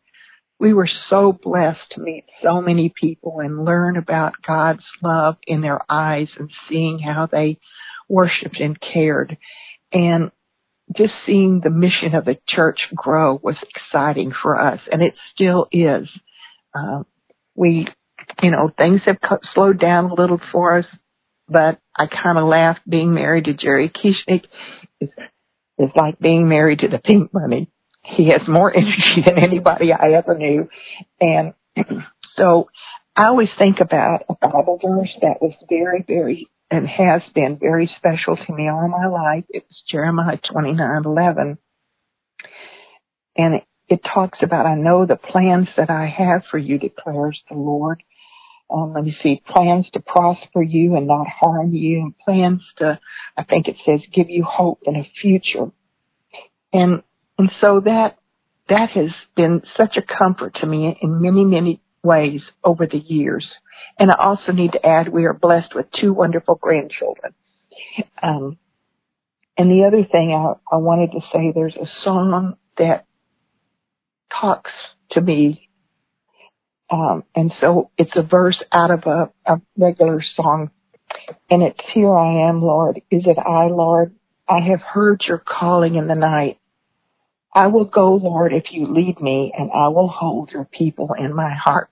We 0.61 0.75
were 0.75 0.89
so 1.09 1.33
blessed 1.33 1.91
to 1.93 2.01
meet 2.01 2.25
so 2.43 2.61
many 2.61 2.93
people 2.95 3.41
and 3.41 3.65
learn 3.65 3.97
about 3.97 4.35
God's 4.47 4.85
love 5.03 5.37
in 5.47 5.63
their 5.63 5.81
eyes 5.91 6.29
and 6.39 6.51
seeing 6.69 6.99
how 6.99 7.27
they 7.27 7.59
worshiped 8.09 8.61
and 8.61 8.79
cared. 8.79 9.39
And 9.93 10.31
just 10.95 11.15
seeing 11.25 11.61
the 11.61 11.71
mission 11.71 12.15
of 12.15 12.27
the 12.27 12.39
church 12.47 12.81
grow 12.95 13.41
was 13.43 13.57
exciting 13.63 14.33
for 14.43 14.61
us, 14.61 14.81
and 14.91 15.03
it 15.03 15.15
still 15.35 15.67
is. 15.73 16.09
Uh, 16.75 17.03
we, 17.55 17.89
you 18.43 18.51
know, 18.51 18.71
things 18.77 19.01
have 19.07 19.19
slowed 19.55 19.81
down 19.81 20.07
a 20.07 20.15
little 20.15 20.41
for 20.53 20.79
us, 20.79 20.87
but 21.49 21.79
I 21.97 22.07
kind 22.07 22.39
of 22.39 22.49
laugh 22.49 22.79
being 22.89 23.15
married 23.15 23.45
to 23.45 23.55
Jerry 23.55 23.91
Kieschnick 23.91 24.45
is 25.01 25.11
is 25.79 25.91
like 25.95 26.19
being 26.19 26.49
married 26.49 26.81
to 26.81 26.89
the 26.89 26.99
pink 26.99 27.33
money. 27.35 27.69
He 28.03 28.31
has 28.31 28.47
more 28.49 28.73
energy 28.77 29.23
than 29.25 29.39
anybody 29.39 29.93
I 29.93 30.13
ever 30.13 30.37
knew. 30.37 30.69
And 31.21 31.55
so 32.37 32.69
I 33.15 33.27
always 33.27 33.49
think 33.59 33.81
about 33.81 34.25
a 34.29 34.35
Bible 34.35 34.79
verse 34.83 35.15
that 35.23 35.41
was 35.41 35.55
very, 35.69 36.05
very, 36.07 36.49
and 36.71 36.87
has 36.87 37.23
been 37.35 37.59
very 37.59 37.91
special 37.97 38.37
to 38.37 38.53
me 38.53 38.69
all 38.69 38.89
my 38.89 39.07
life. 39.07 39.45
It 39.49 39.65
was 39.69 39.83
Jeremiah 39.91 40.39
29:11. 40.39 41.59
And 43.39 43.55
it, 43.57 43.65
it 43.89 44.01
talks 44.03 44.39
about, 44.43 44.67
I 44.67 44.75
know 44.75 45.05
the 45.05 45.17
plans 45.17 45.69
that 45.77 45.91
I 45.91 46.07
have 46.07 46.43
for 46.51 46.59
you, 46.59 46.79
declares 46.79 47.41
the 47.51 47.57
Lord. 47.57 48.03
Um, 48.69 48.95
let 48.95 49.05
me 49.05 49.17
see, 49.23 49.43
plans 49.47 49.89
to 49.93 50.01
prosper 50.01 50.63
you 50.63 50.97
and 50.97 51.07
not 51.07 51.29
harm 51.29 51.73
you, 51.73 52.01
and 52.01 52.19
plans 52.19 52.63
to, 52.79 52.99
I 53.37 53.45
think 53.45 53.69
it 53.69 53.77
says, 53.85 54.01
give 54.13 54.29
you 54.29 54.43
hope 54.43 54.81
and 54.87 54.97
a 54.97 55.09
future. 55.21 55.71
And, 56.73 57.03
and 57.39 57.53
so 57.61 57.81
that, 57.85 58.19
that 58.69 58.91
has 58.91 59.11
been 59.37 59.63
such 59.77 59.97
a 59.97 60.03
comfort 60.03 60.57
to 60.61 60.67
me 60.67 60.99
in 61.01 61.23
many, 61.23 61.45
many 61.45 61.81
ways 62.03 62.41
over 62.65 62.87
the 62.87 62.99
years. 62.99 63.47
And 63.99 64.11
I 64.11 64.17
also 64.17 64.53
need 64.53 64.73
to 64.73 64.85
add 64.85 65.09
we 65.09 65.27
are 65.27 65.33
blessed 65.33 65.75
with 65.75 65.87
two 66.01 66.13
wonderful 66.13 66.57
grandchildren. 66.57 67.35
Um, 68.23 68.59
and 69.57 69.71
the 69.71 69.85
other 69.87 70.05
thing 70.05 70.33
I, 70.33 70.75
I 70.75 70.79
wanted 70.79 71.13
to 71.13 71.21
say, 71.33 71.53
there's 71.55 71.77
a 71.77 71.87
song 72.03 72.57
that 72.79 73.07
talks 74.31 74.73
to 75.13 75.21
me 75.21 75.66
um, 76.91 77.25
and 77.35 77.53
so 77.61 77.91
it's 77.99 78.17
a 78.17 78.23
verse 78.23 78.63
out 78.73 78.91
of 78.91 79.05
a, 79.07 79.31
a 79.45 79.61
regular 79.77 80.23
song. 80.23 80.71
And 81.51 81.63
it's, 81.63 81.81
Here 81.93 82.15
I 82.15 82.49
am, 82.49 82.61
Lord. 82.61 83.01
Is 83.11 83.25
it 83.27 83.39
I, 83.39 83.67
Lord? 83.69 84.15
I 84.49 84.61
have 84.61 84.81
heard 84.81 85.23
your 85.27 85.39
calling 85.39 85.97
in 85.97 86.07
the 86.07 86.15
night. 86.15 86.59
I 87.53 87.69
will 87.69 87.87
go, 87.87 88.15
Lord, 88.15 88.53
if 88.53 88.65
you 88.71 88.87
lead 88.87 89.21
me, 89.21 89.53
and 89.57 89.71
I 89.75 89.89
will 89.89 90.09
hold 90.09 90.51
your 90.51 90.67
people 90.67 91.15
in 91.15 91.35
my 91.35 91.53
heart. 91.53 91.89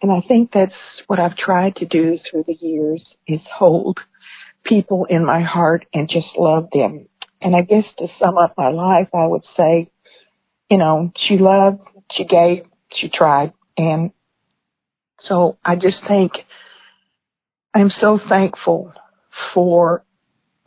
And 0.00 0.12
I 0.12 0.20
think 0.26 0.52
that's 0.52 0.74
what 1.08 1.18
I've 1.18 1.36
tried 1.36 1.76
to 1.76 1.86
do 1.86 2.18
through 2.18 2.44
the 2.46 2.54
years 2.54 3.02
is 3.26 3.40
hold 3.52 3.98
people 4.64 5.06
in 5.06 5.24
my 5.24 5.40
heart 5.40 5.86
and 5.92 6.08
just 6.08 6.28
love 6.36 6.68
them. 6.72 7.08
And 7.40 7.56
I 7.56 7.62
guess 7.62 7.84
to 7.98 8.06
sum 8.18 8.38
up 8.38 8.54
my 8.56 8.70
life, 8.70 9.08
I 9.12 9.26
would 9.26 9.44
say, 9.56 9.90
you 10.70 10.78
know, 10.78 11.12
she 11.16 11.38
loved, 11.38 11.82
she 12.12 12.24
gave, 12.24 12.64
she 12.92 13.08
tried. 13.08 13.52
And 13.78 14.10
so 15.20 15.56
I 15.64 15.76
just 15.76 15.98
think 16.06 16.32
I'm 17.72 17.90
so 18.00 18.18
thankful 18.28 18.92
for 19.54 20.04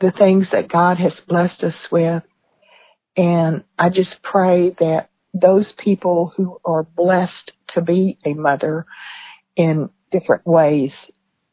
the 0.00 0.10
things 0.10 0.46
that 0.52 0.72
God 0.72 0.96
has 0.96 1.12
blessed 1.28 1.62
us 1.62 1.74
with. 1.90 2.22
And 3.16 3.64
I 3.78 3.90
just 3.90 4.22
pray 4.22 4.74
that 4.80 5.10
those 5.34 5.66
people 5.78 6.32
who 6.36 6.58
are 6.64 6.82
blessed 6.82 7.52
to 7.74 7.82
be 7.82 8.18
a 8.24 8.32
mother 8.32 8.86
in 9.56 9.90
different 10.10 10.46
ways 10.46 10.90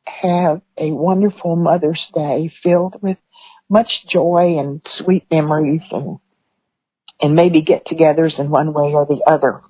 have 0.06 0.62
a 0.78 0.92
wonderful 0.92 1.56
Mother's 1.56 2.04
Day 2.13 2.51
filled 2.63 2.96
with 3.01 3.18
much 3.70 3.89
joy 4.12 4.58
and 4.60 4.82
sweet 4.98 5.25
memories 5.30 5.82
and 5.92 6.18
and 7.22 7.36
maybe 7.36 7.62
get 7.62 7.86
togethers 7.86 8.39
in 8.39 8.50
one 8.50 8.74
way 8.74 8.94
or 8.94 9.06
the 9.06 9.22
other. 9.28 9.62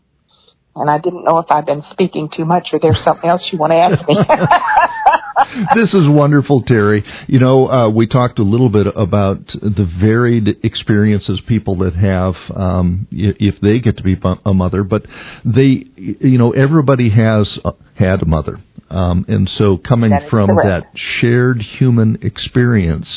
And 0.76 0.90
I 0.90 0.98
didn't 0.98 1.24
know 1.24 1.40
if 1.40 1.48
I've 1.50 1.66
been 1.66 1.84
speaking 1.92 2.30
too 2.36 2.46
much 2.46 2.70
or 2.72 2.80
there's 2.80 3.00
something 3.04 3.30
else 3.30 3.42
you 3.52 3.58
want 3.58 3.72
to 3.72 3.78
ask 3.78 4.08
me. 4.08 4.16
this 5.76 5.90
is 5.94 6.08
wonderful, 6.08 6.64
Terry. 6.64 7.04
You 7.28 7.40
know, 7.40 7.70
uh, 7.70 7.90
we 7.90 8.08
talked 8.08 8.40
a 8.40 8.44
little 8.44 8.70
bit 8.70 8.88
about 8.88 9.48
the 9.48 9.90
varied 10.00 10.60
experiences 10.64 11.42
people 11.48 11.78
that 11.80 11.96
have 11.96 12.36
um, 12.56 13.08
if 13.12 13.60
they 13.62 13.80
get 13.80 13.98
to 13.98 14.04
be 14.04 14.18
a 14.46 14.54
mother, 14.54 14.84
but 14.84 15.06
they, 15.46 15.86
you 15.96 16.38
know, 16.38 16.52
everybody 16.52 17.10
has 17.10 17.58
uh, 17.64 17.72
had 17.96 18.22
a 18.22 18.26
mother. 18.26 18.60
Um, 18.90 19.26
and 19.28 19.50
so 19.58 19.78
coming 19.78 20.12
from 20.30 20.50
correct. 20.50 20.94
that 20.94 21.00
shared 21.22 21.62
human 21.62 22.20
experience, 22.22 23.08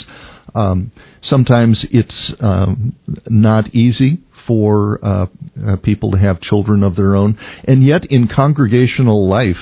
um, 0.54 0.92
sometimes 1.22 1.84
it's 1.90 2.32
um, 2.40 2.94
not 3.28 3.74
easy 3.74 4.20
for 4.46 4.98
uh, 5.04 5.26
uh, 5.66 5.76
people 5.76 6.10
to 6.12 6.18
have 6.18 6.40
children 6.40 6.82
of 6.82 6.96
their 6.96 7.14
own. 7.14 7.38
And 7.64 7.84
yet, 7.84 8.04
in 8.10 8.28
congregational 8.28 9.28
life, 9.28 9.56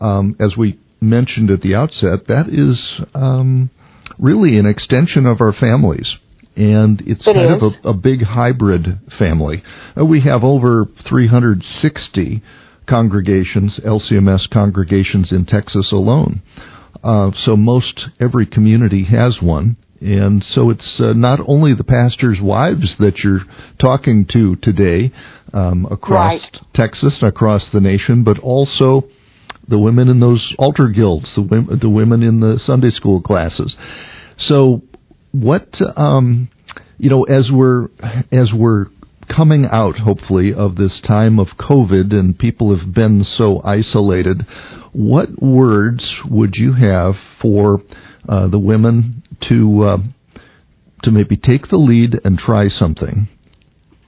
um, 0.00 0.36
as 0.40 0.56
we 0.56 0.78
mentioned 1.00 1.50
at 1.50 1.60
the 1.60 1.74
outset, 1.74 2.26
that 2.28 2.48
is 2.48 3.06
um, 3.14 3.70
really 4.18 4.58
an 4.58 4.66
extension 4.66 5.26
of 5.26 5.40
our 5.40 5.52
families. 5.52 6.08
And 6.56 7.02
it's 7.06 7.26
it 7.26 7.34
kind 7.34 7.56
is. 7.56 7.62
of 7.62 7.84
a, 7.84 7.88
a, 7.88 7.94
big 7.94 8.22
hybrid 8.22 9.00
family. 9.18 9.62
Uh, 9.98 10.04
we 10.04 10.20
have 10.20 10.44
over 10.44 10.86
360 11.08 12.42
congregations, 12.88 13.80
LCMS 13.84 14.48
congregations 14.50 15.32
in 15.32 15.46
Texas 15.46 15.90
alone. 15.90 16.42
Uh, 17.02 17.32
so 17.44 17.56
most 17.56 18.04
every 18.20 18.46
community 18.46 19.04
has 19.04 19.38
one. 19.42 19.76
And 20.00 20.44
so 20.54 20.70
it's 20.70 21.00
uh, 21.00 21.12
not 21.12 21.40
only 21.46 21.74
the 21.74 21.84
pastors' 21.84 22.38
wives 22.40 22.94
that 22.98 23.18
you're 23.18 23.42
talking 23.78 24.26
to 24.32 24.56
today 24.56 25.12
um, 25.52 25.86
across 25.90 26.42
right. 26.42 26.60
Texas, 26.74 27.14
across 27.22 27.62
the 27.72 27.80
nation, 27.80 28.24
but 28.24 28.38
also 28.38 29.08
the 29.68 29.78
women 29.78 30.08
in 30.08 30.20
those 30.20 30.54
altar 30.58 30.88
guilds, 30.88 31.26
the 31.34 31.42
women, 31.42 31.78
the 31.80 31.88
women 31.88 32.22
in 32.22 32.40
the 32.40 32.60
Sunday 32.66 32.90
school 32.90 33.22
classes. 33.22 33.74
So, 34.38 34.82
what 35.30 35.68
um, 35.96 36.48
you 36.98 37.10
know, 37.10 37.24
as 37.24 37.50
we're 37.50 37.88
as 38.32 38.52
we're 38.52 38.86
coming 39.34 39.66
out, 39.66 39.96
hopefully, 39.98 40.52
of 40.52 40.76
this 40.76 40.92
time 41.06 41.38
of 41.38 41.48
COVID 41.58 42.12
and 42.12 42.38
people 42.38 42.76
have 42.76 42.92
been 42.92 43.24
so 43.36 43.62
isolated, 43.64 44.46
what 44.92 45.42
words 45.42 46.04
would 46.28 46.54
you 46.56 46.74
have 46.74 47.14
for 47.40 47.80
uh, 48.28 48.48
the 48.48 48.58
women 48.58 49.22
to 49.48 49.82
uh, 49.82 49.98
to 51.02 51.10
maybe 51.10 51.36
take 51.36 51.68
the 51.68 51.76
lead 51.76 52.20
and 52.24 52.38
try 52.38 52.68
something 52.68 53.28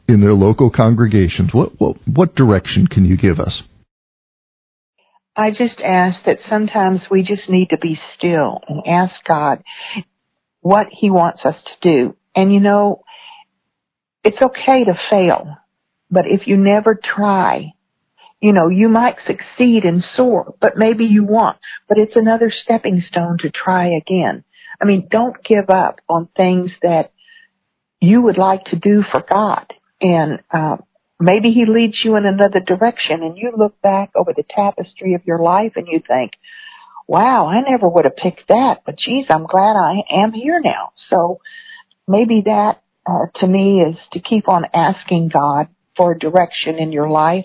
in 0.09 0.21
their 0.21 0.35
local 0.35 0.71
congregations? 0.71 1.51
What 1.53 1.81
what 1.81 1.97
what 2.07 2.35
direction 2.35 2.87
can 2.87 3.05
you 3.05 3.17
give 3.17 3.41
us? 3.41 3.63
I 5.37 5.51
just 5.51 5.81
ask 5.81 6.25
that 6.25 6.39
sometimes 6.49 7.03
we 7.11 7.23
just 7.23 7.49
need 7.49 7.69
to 7.71 7.79
be 7.79 8.01
still 8.17 8.61
and 8.67 8.83
ask 8.87 9.15
God 9.29 9.63
what 10.61 10.89
He 10.91 11.11
wants 11.11 11.43
us 11.45 11.57
to 11.65 11.73
do. 11.83 12.17
And 12.35 12.53
you 12.53 12.61
know, 12.61 13.03
it's 14.25 14.41
okay 14.41 14.85
to 14.85 14.99
fail, 15.11 15.57
but 16.11 16.25
if 16.27 16.47
you 16.47 16.57
never 16.57 16.95
try, 16.95 17.73
you 18.41 18.53
know, 18.53 18.69
you 18.69 18.89
might 18.89 19.17
succeed 19.27 19.85
and 19.85 20.03
soar, 20.03 20.55
but 20.61 20.77
maybe 20.77 21.05
you 21.05 21.25
won't. 21.25 21.59
But 21.89 21.99
it's 21.99 22.17
another 22.17 22.51
stepping 22.51 23.03
stone 23.07 23.39
to 23.39 23.51
try 23.51 23.89
again. 23.89 24.45
I 24.81 24.85
mean, 24.85 25.09
don't 25.11 25.37
give 25.45 25.71
up 25.71 26.01
on 26.09 26.29
things 26.37 26.71
that 26.83 27.13
you 28.01 28.23
would 28.23 28.39
like 28.39 28.65
to 28.67 28.77
do 28.77 29.03
for 29.11 29.25
God. 29.29 29.73
And 30.01 30.41
uh, 30.53 30.77
maybe 31.19 31.51
He 31.51 31.65
leads 31.67 31.97
you 32.05 32.17
in 32.17 32.27
another 32.27 32.61
direction, 32.61 33.23
and 33.23 33.39
you 33.39 33.53
look 33.57 33.81
back 33.81 34.11
over 34.15 34.33
the 34.37 34.45
tapestry 34.49 35.15
of 35.15 35.23
your 35.27 35.41
life 35.41 35.73
and 35.77 35.87
you 35.89 36.01
think, 36.07 36.33
wow, 37.07 37.47
I 37.47 37.61
never 37.61 37.89
would 37.89 38.05
have 38.05 38.17
picked 38.17 38.49
that, 38.49 38.83
but 38.85 38.99
geez, 38.99 39.27
I'm 39.31 39.47
glad 39.47 39.77
I 39.77 40.03
am 40.11 40.33
here 40.33 40.61
now. 40.63 40.91
So 41.09 41.41
maybe 42.09 42.43
that 42.47 42.83
uh, 43.09 43.27
to 43.41 43.47
me 43.47 43.81
is 43.81 43.97
to 44.13 44.21
keep 44.21 44.49
on 44.49 44.67
asking 44.75 45.29
God 45.29 45.69
for 45.97 46.15
direction 46.15 46.79
in 46.79 46.93
your 46.93 47.09
life. 47.09 47.45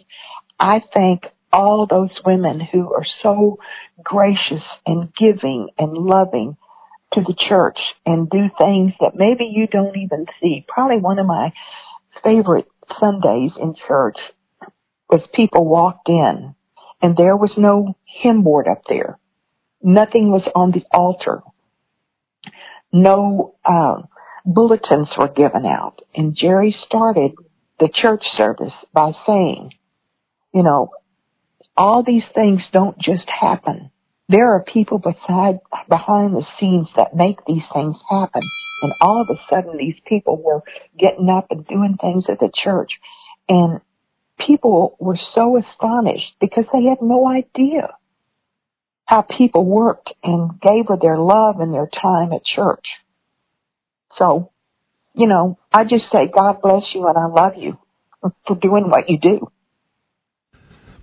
I 0.59 0.81
thank 0.93 1.23
all 1.53 1.85
those 1.88 2.11
women 2.25 2.59
who 2.59 2.93
are 2.93 3.05
so 3.21 3.57
gracious 4.03 4.63
and 4.85 5.13
giving 5.13 5.69
and 5.77 5.93
loving 5.93 6.57
to 7.13 7.22
the 7.22 7.36
church 7.50 7.77
and 8.06 8.30
do 8.30 8.50
things 8.58 8.94
that 9.00 9.15
maybe 9.15 9.46
you 9.46 9.68
don't 9.68 9.98
even 9.98 10.25
see. 10.41 10.65
Probably 10.68 10.98
one 10.98 11.20
of 11.20 11.25
my 11.25 11.51
favorite 12.24 12.68
Sundays 13.00 13.51
in 13.60 13.75
church 13.88 14.18
was 15.10 15.22
people 15.34 15.65
walked 15.65 16.10
in 16.10 16.56
and 17.01 17.18
there 17.18 17.36
was 17.36 17.51
no 17.58 17.96
hymn 18.06 18.44
board 18.44 18.68
up 18.68 18.84
there. 18.88 19.18
Nothing 19.82 20.32
was 20.32 20.48
on 20.56 20.72
the 20.72 20.84
altar. 20.91 21.41
No 22.94 23.56
uh, 23.65 24.03
bulletins 24.46 25.10
were 25.18 25.27
given 25.27 25.65
out. 25.65 26.01
And 26.15 26.36
Jerry 26.36 26.75
started 26.86 27.32
the 27.80 27.89
church 27.94 28.24
service 28.36 28.74
by 28.94 29.13
saying, 29.25 29.74
you 30.53 30.63
know, 30.63 30.89
all 31.75 32.03
these 32.03 32.24
things 32.36 32.62
don't 32.72 32.98
just 33.00 33.27
happen. 33.27 33.90
There 34.31 34.55
are 34.55 34.63
people 34.63 34.97
beside, 34.97 35.59
behind 35.89 36.33
the 36.33 36.45
scenes 36.57 36.88
that 36.95 37.13
make 37.13 37.39
these 37.45 37.63
things 37.73 37.97
happen. 38.09 38.41
And 38.81 38.93
all 39.01 39.21
of 39.21 39.29
a 39.29 39.39
sudden 39.50 39.77
these 39.77 40.00
people 40.07 40.41
were 40.41 40.61
getting 40.97 41.29
up 41.29 41.47
and 41.50 41.67
doing 41.67 41.97
things 42.00 42.23
at 42.29 42.39
the 42.39 42.50
church. 42.53 42.91
And 43.50 43.81
people 44.48 44.96
were 45.01 45.20
so 45.35 45.57
astonished 45.57 46.33
because 46.39 46.63
they 46.72 46.83
had 46.85 47.01
no 47.01 47.27
idea 47.27 47.89
how 49.05 49.22
people 49.22 49.65
worked 49.65 50.13
and 50.24 50.61
gave 50.61 50.89
of 50.89 51.01
their 51.01 51.17
love 51.17 51.59
and 51.59 51.74
their 51.74 51.89
time 52.01 52.31
at 52.31 52.46
church. 52.46 52.85
So, 54.17 54.53
you 55.13 55.27
know, 55.27 55.59
I 55.74 55.83
just 55.83 56.05
say 56.09 56.31
God 56.33 56.61
bless 56.61 56.83
you 56.96 57.05
and 57.05 57.17
I 57.17 57.25
love 57.25 57.53
you 57.57 57.77
for 58.48 58.55
doing 58.55 58.89
what 58.89 59.09
you 59.09 59.20
do. 59.20 59.51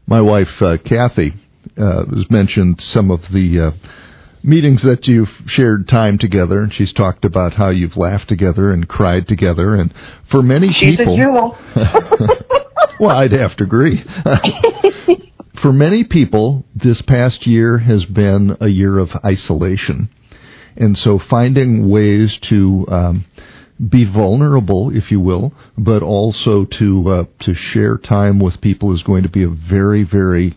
My 0.06 0.22
wife, 0.22 0.48
uh, 0.62 0.78
Kathy, 0.82 1.34
uh, 1.78 2.04
has 2.14 2.30
mentioned 2.30 2.82
some 2.92 3.10
of 3.10 3.20
the 3.32 3.72
uh, 3.72 3.88
meetings 4.42 4.80
that 4.82 5.06
you've 5.06 5.28
shared 5.46 5.88
time 5.88 6.18
together, 6.18 6.62
and 6.62 6.72
she's 6.72 6.92
talked 6.92 7.24
about 7.24 7.54
how 7.54 7.70
you've 7.70 7.96
laughed 7.96 8.28
together 8.28 8.72
and 8.72 8.88
cried 8.88 9.26
together. 9.28 9.74
And 9.74 9.92
for 10.30 10.42
many 10.42 10.72
She's 10.72 10.96
people, 10.96 11.14
a 11.14 11.16
jewel. 11.16 11.58
well, 13.00 13.16
I'd 13.16 13.32
have 13.32 13.56
to 13.56 13.64
agree. 13.64 14.04
for 15.62 15.72
many 15.72 16.04
people, 16.04 16.64
this 16.74 17.00
past 17.06 17.46
year 17.46 17.78
has 17.78 18.04
been 18.04 18.56
a 18.60 18.68
year 18.68 18.98
of 18.98 19.10
isolation. 19.24 20.08
And 20.76 20.96
so 20.96 21.18
finding 21.28 21.88
ways 21.88 22.30
to 22.50 22.86
um, 22.88 23.24
be 23.90 24.04
vulnerable, 24.04 24.90
if 24.94 25.10
you 25.10 25.20
will, 25.20 25.52
but 25.76 26.02
also 26.02 26.66
to 26.78 27.10
uh, 27.10 27.24
to 27.44 27.54
share 27.72 27.98
time 27.98 28.38
with 28.38 28.60
people 28.60 28.94
is 28.94 29.02
going 29.02 29.24
to 29.24 29.28
be 29.28 29.42
a 29.42 29.48
very, 29.48 30.04
very 30.04 30.56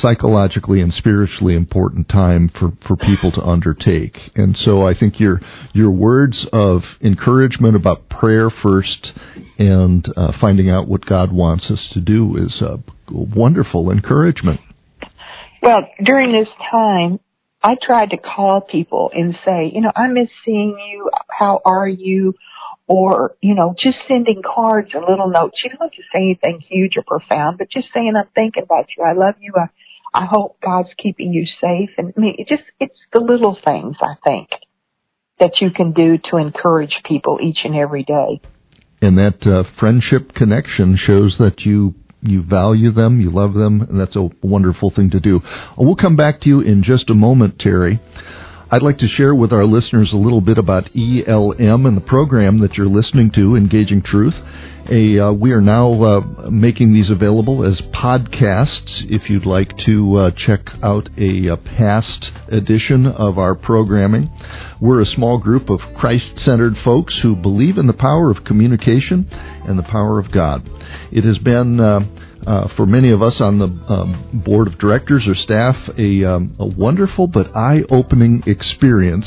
psychologically 0.00 0.80
and 0.80 0.92
spiritually 0.92 1.54
important 1.54 2.08
time 2.08 2.50
for, 2.58 2.72
for 2.86 2.96
people 2.96 3.32
to 3.32 3.42
undertake. 3.42 4.16
And 4.34 4.56
so 4.64 4.86
I 4.86 4.98
think 4.98 5.20
your 5.20 5.40
your 5.72 5.90
words 5.90 6.46
of 6.52 6.82
encouragement 7.00 7.76
about 7.76 8.08
prayer 8.08 8.50
first 8.50 9.12
and 9.58 10.06
uh, 10.16 10.32
finding 10.40 10.70
out 10.70 10.88
what 10.88 11.04
God 11.04 11.32
wants 11.32 11.66
us 11.70 11.80
to 11.92 12.00
do 12.00 12.36
is 12.36 12.60
a 12.60 12.78
wonderful 13.10 13.90
encouragement. 13.90 14.60
Well, 15.62 15.88
during 16.04 16.32
this 16.32 16.48
time, 16.70 17.20
I 17.62 17.76
tried 17.82 18.10
to 18.10 18.16
call 18.16 18.60
people 18.60 19.10
and 19.12 19.36
say, 19.44 19.70
you 19.74 19.80
know, 19.80 19.92
I 19.96 20.06
miss 20.06 20.28
seeing 20.44 20.78
you. 20.92 21.10
How 21.28 21.60
are 21.64 21.88
you? 21.88 22.34
Or, 22.88 23.36
you 23.42 23.54
know, 23.54 23.74
just 23.78 23.98
sending 24.08 24.42
cards 24.42 24.90
and 24.94 25.04
little 25.06 25.28
notes. 25.28 25.60
You 25.62 25.70
don't 25.70 25.82
have 25.82 25.90
to 25.92 26.02
say 26.12 26.20
anything 26.20 26.60
huge 26.60 26.96
or 26.96 27.04
profound, 27.06 27.58
but 27.58 27.70
just 27.70 27.88
saying, 27.92 28.14
I'm 28.16 28.28
thinking 28.34 28.62
about 28.62 28.86
you. 28.96 29.04
I 29.04 29.12
love 29.12 29.34
you. 29.40 29.52
I, 29.56 29.68
I 30.14 30.24
hope 30.24 30.58
God's 30.64 30.88
keeping 30.96 31.32
you 31.32 31.44
safe. 31.44 31.90
And 31.98 32.14
I 32.16 32.20
mean, 32.20 32.36
it 32.38 32.48
just, 32.48 32.62
it's 32.80 32.98
the 33.12 33.20
little 33.20 33.58
things, 33.62 33.96
I 34.00 34.14
think, 34.24 34.48
that 35.38 35.60
you 35.60 35.70
can 35.70 35.92
do 35.92 36.18
to 36.30 36.38
encourage 36.38 37.02
people 37.04 37.38
each 37.42 37.58
and 37.64 37.76
every 37.76 38.04
day. 38.04 38.40
And 39.02 39.18
that 39.18 39.46
uh, 39.46 39.64
friendship 39.78 40.32
connection 40.34 40.96
shows 40.96 41.36
that 41.38 41.60
you 41.60 41.94
you 42.20 42.42
value 42.42 42.90
them, 42.90 43.20
you 43.20 43.30
love 43.30 43.54
them, 43.54 43.80
and 43.82 44.00
that's 44.00 44.16
a 44.16 44.28
wonderful 44.42 44.90
thing 44.90 45.10
to 45.10 45.20
do. 45.20 45.40
We'll 45.76 45.94
come 45.94 46.16
back 46.16 46.40
to 46.40 46.48
you 46.48 46.60
in 46.60 46.82
just 46.82 47.10
a 47.10 47.14
moment, 47.14 47.60
Terry. 47.60 48.00
I'd 48.70 48.82
like 48.82 48.98
to 48.98 49.08
share 49.08 49.34
with 49.34 49.50
our 49.50 49.64
listeners 49.64 50.10
a 50.12 50.16
little 50.16 50.42
bit 50.42 50.58
about 50.58 50.90
ELM 50.94 51.86
and 51.86 51.96
the 51.96 52.04
program 52.06 52.60
that 52.60 52.74
you're 52.74 52.86
listening 52.86 53.30
to, 53.34 53.56
Engaging 53.56 54.02
Truth. 54.02 54.34
A, 54.90 55.18
uh, 55.18 55.32
we 55.32 55.52
are 55.52 55.62
now 55.62 56.02
uh, 56.02 56.20
making 56.50 56.92
these 56.92 57.08
available 57.08 57.64
as 57.64 57.80
podcasts. 57.94 59.06
If 59.08 59.30
you'd 59.30 59.46
like 59.46 59.72
to 59.86 60.16
uh, 60.16 60.30
check 60.32 60.66
out 60.82 61.08
a, 61.16 61.46
a, 61.46 61.56
past 61.56 62.26
edition 62.52 63.06
of 63.06 63.38
our 63.38 63.54
programming, 63.54 64.30
we're 64.82 65.00
a 65.00 65.06
small 65.06 65.38
group 65.38 65.70
of 65.70 65.80
Christ-centered 65.96 66.74
folks 66.84 67.20
who 67.22 67.36
believe 67.36 67.78
in 67.78 67.86
the 67.86 67.94
power 67.94 68.30
of 68.30 68.44
communication 68.44 69.30
and 69.66 69.78
the 69.78 69.82
power 69.82 70.18
of 70.18 70.30
God. 70.30 70.68
It 71.10 71.24
has 71.24 71.38
been 71.38 71.80
uh, 72.48 72.66
for 72.76 72.86
many 72.86 73.10
of 73.10 73.20
us 73.22 73.34
on 73.40 73.58
the 73.58 73.66
um, 73.66 74.42
board 74.44 74.68
of 74.68 74.78
directors 74.78 75.26
or 75.28 75.34
staff, 75.34 75.76
a, 75.98 76.24
um, 76.24 76.56
a 76.58 76.66
wonderful 76.66 77.26
but 77.26 77.54
eye 77.54 77.80
opening 77.90 78.42
experience 78.46 79.26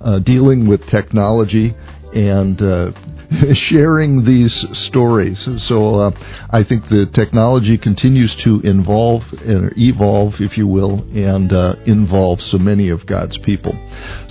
uh, 0.00 0.18
dealing 0.20 0.66
with 0.66 0.80
technology 0.86 1.76
and 2.14 2.62
uh, 2.62 2.90
sharing 3.70 4.24
these 4.24 4.52
stories. 4.88 5.38
So 5.68 6.00
uh, 6.00 6.10
I 6.50 6.64
think 6.64 6.88
the 6.88 7.06
technology 7.14 7.78
continues 7.78 8.34
to 8.44 8.60
involve, 8.60 9.22
uh, 9.32 9.70
evolve, 9.76 10.34
if 10.40 10.56
you 10.56 10.66
will, 10.66 11.00
and 11.14 11.52
uh, 11.52 11.74
involve 11.86 12.38
so 12.50 12.58
many 12.58 12.88
of 12.88 13.06
God's 13.06 13.36
people. 13.44 13.72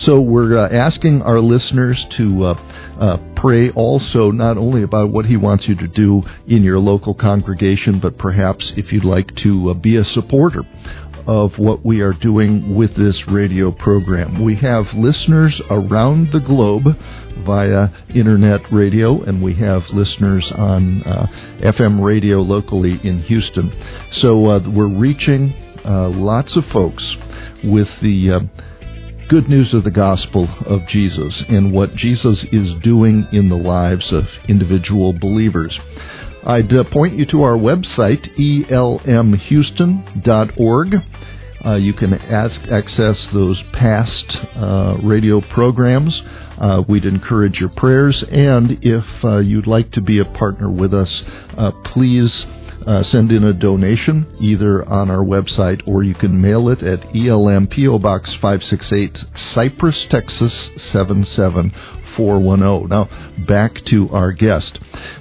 So 0.05 0.19
we're 0.19 0.57
uh, 0.57 0.69
asking 0.69 1.21
our 1.21 1.39
listeners 1.39 2.03
to 2.17 2.45
uh, 2.45 2.53
uh, 2.99 3.17
pray 3.35 3.69
also 3.71 4.31
not 4.31 4.57
only 4.57 4.83
about 4.83 5.11
what 5.11 5.25
He 5.25 5.37
wants 5.37 5.65
you 5.67 5.75
to 5.75 5.87
do 5.87 6.23
in 6.47 6.63
your 6.63 6.79
local 6.79 7.13
congregation, 7.13 7.99
but 7.99 8.17
perhaps 8.17 8.71
if 8.75 8.91
you'd 8.91 9.05
like 9.05 9.35
to 9.43 9.73
be 9.75 9.97
a 9.97 10.03
supporter 10.13 10.63
of 11.27 11.51
what 11.57 11.85
we 11.85 12.01
are 12.01 12.13
doing 12.13 12.75
with 12.75 12.95
this 12.97 13.15
radio 13.27 13.71
program. 13.71 14.43
We 14.43 14.55
have 14.57 14.85
listeners 14.95 15.59
around 15.69 16.31
the 16.33 16.39
globe 16.39 16.85
via 17.45 17.89
internet 18.13 18.61
radio, 18.71 19.21
and 19.23 19.41
we 19.41 19.55
have 19.55 19.83
listeners 19.93 20.45
on 20.57 21.01
uh, 21.03 21.27
FM 21.61 22.03
radio 22.03 22.41
locally 22.41 22.99
in 23.03 23.23
Houston. 23.23 23.71
So 24.21 24.45
uh, 24.47 24.59
we're 24.69 24.87
reaching 24.87 25.53
uh, 25.85 26.09
lots 26.09 26.55
of 26.55 26.63
folks 26.71 27.03
with 27.63 27.87
the 28.01 28.49
good 29.29 29.47
news 29.47 29.73
of 29.73 29.85
the 29.85 29.91
gospel 29.91 30.49
of 30.65 30.81
Jesus 30.89 31.33
and 31.47 31.71
what 31.71 31.95
Jesus 31.95 32.39
is 32.51 32.67
doing 32.83 33.25
in 33.31 33.47
the 33.47 33.55
lives 33.55 34.11
of 34.11 34.25
individual 34.49 35.13
believers. 35.13 35.79
I'd 36.45 36.75
uh, 36.75 36.83
point 36.91 37.17
you 37.17 37.25
to 37.27 37.43
our 37.43 37.55
website, 37.55 38.27
elmhouston.org. 38.37 40.95
Uh, 41.63 41.75
you 41.75 41.93
can 41.93 42.13
ask, 42.13 42.55
access 42.71 43.15
those 43.33 43.61
past 43.73 44.37
uh, 44.55 44.95
radio 45.03 45.41
programs. 45.53 46.19
Uh, 46.61 46.83
we'd 46.87 47.05
encourage 47.05 47.55
your 47.55 47.69
prayers, 47.69 48.23
and 48.29 48.77
if 48.83 49.03
uh, 49.23 49.39
you'd 49.39 49.65
like 49.65 49.91
to 49.91 50.01
be 50.01 50.19
a 50.19 50.25
partner 50.25 50.69
with 50.69 50.93
us, 50.93 51.09
uh, 51.57 51.71
please 51.91 52.45
uh, 52.85 53.03
send 53.11 53.31
in 53.31 53.43
a 53.43 53.53
donation 53.53 54.27
either 54.39 54.87
on 54.87 55.09
our 55.09 55.23
website 55.23 55.81
or 55.87 56.03
you 56.03 56.13
can 56.13 56.39
mail 56.39 56.69
it 56.69 56.81
at 56.83 57.03
ELM 57.15 57.67
PO 57.67 57.99
Box 57.99 58.29
568, 58.41 59.17
Cypress, 59.53 60.07
Texas 60.09 60.53
77410. 60.91 62.89
Now, 62.89 63.45
back 63.47 63.73
to 63.89 64.09
our 64.09 64.31
guest. 64.31 64.79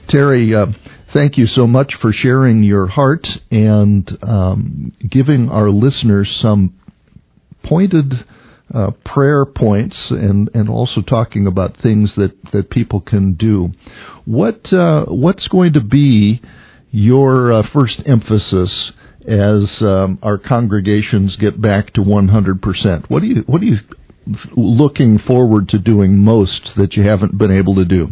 Terry, 0.08 0.54
uh, 0.54 0.66
thank 1.12 1.36
you 1.36 1.46
so 1.46 1.66
much 1.66 1.94
for 2.00 2.12
sharing 2.12 2.62
your 2.62 2.86
heart 2.86 3.26
and 3.50 4.10
um, 4.22 4.92
giving 5.08 5.48
our 5.48 5.70
listeners 5.70 6.28
some 6.40 6.74
pointed 7.64 8.12
uh, 8.72 8.90
prayer 9.04 9.44
points 9.44 9.96
and, 10.10 10.48
and 10.54 10.68
also 10.68 11.00
talking 11.00 11.46
about 11.46 11.76
things 11.82 12.10
that, 12.16 12.32
that 12.52 12.70
people 12.70 13.00
can 13.00 13.34
do. 13.34 13.70
What 14.24 14.72
uh, 14.72 15.06
what's 15.06 15.48
going 15.48 15.72
to 15.74 15.80
be 15.80 16.40
your 16.90 17.52
uh, 17.52 17.62
first 17.72 18.02
emphasis 18.06 18.92
as 19.26 19.68
um, 19.80 20.18
our 20.22 20.38
congregations 20.38 21.36
get 21.36 21.60
back 21.60 21.92
to 21.94 22.00
100%? 22.00 23.10
What 23.10 23.20
do 23.20 23.26
you 23.26 23.42
what 23.46 23.62
are 23.62 23.66
you 23.66 23.78
looking 24.56 25.18
forward 25.18 25.68
to 25.70 25.78
doing 25.78 26.18
most 26.18 26.70
that 26.76 26.94
you 26.94 27.02
haven't 27.02 27.36
been 27.36 27.50
able 27.50 27.76
to 27.76 27.84
do? 27.84 28.08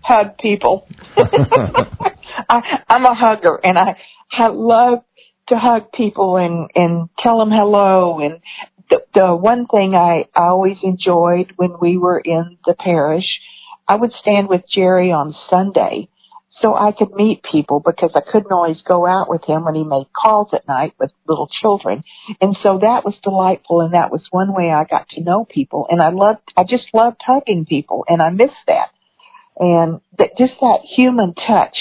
Hug 0.00 0.38
people. 0.38 0.88
I, 1.16 2.60
I'm 2.88 3.04
a 3.04 3.14
hugger, 3.14 3.56
and 3.62 3.76
I, 3.76 3.96
I 4.32 4.48
love 4.48 5.00
to 5.48 5.58
hug 5.58 5.92
people 5.92 6.36
and 6.36 6.70
and 6.74 7.08
tell 7.18 7.38
them 7.38 7.50
hello. 7.50 8.20
And 8.20 8.40
the, 8.90 9.04
the 9.14 9.34
one 9.34 9.66
thing 9.66 9.94
I, 9.94 10.26
I 10.34 10.46
always 10.46 10.78
enjoyed 10.82 11.52
when 11.56 11.74
we 11.80 11.98
were 11.98 12.18
in 12.18 12.58
the 12.66 12.74
parish, 12.74 13.40
I 13.86 13.96
would 13.96 14.12
stand 14.20 14.48
with 14.48 14.62
Jerry 14.72 15.12
on 15.12 15.34
Sunday 15.50 16.08
so 16.60 16.74
I 16.74 16.92
could 16.92 17.12
meet 17.12 17.42
people 17.42 17.80
because 17.84 18.10
I 18.14 18.20
couldn't 18.20 18.52
always 18.52 18.82
go 18.82 19.06
out 19.06 19.28
with 19.30 19.44
him 19.44 19.64
when 19.64 19.74
he 19.74 19.84
made 19.84 20.06
calls 20.12 20.48
at 20.52 20.66
night 20.66 20.94
with 20.98 21.12
little 21.26 21.48
children. 21.60 22.02
And 22.40 22.56
so 22.62 22.78
that 22.78 23.04
was 23.04 23.16
delightful 23.22 23.80
and 23.80 23.94
that 23.94 24.10
was 24.10 24.26
one 24.30 24.52
way 24.52 24.70
I 24.70 24.84
got 24.84 25.08
to 25.10 25.20
know 25.20 25.44
people 25.44 25.86
and 25.88 26.02
I 26.02 26.08
loved, 26.10 26.40
I 26.56 26.64
just 26.64 26.86
loved 26.92 27.20
hugging 27.24 27.64
people 27.64 28.04
and 28.08 28.20
I 28.20 28.30
miss 28.30 28.50
that. 28.66 28.88
And 29.56 30.00
that, 30.18 30.36
just 30.36 30.54
that 30.60 30.80
human 30.82 31.34
touch 31.34 31.76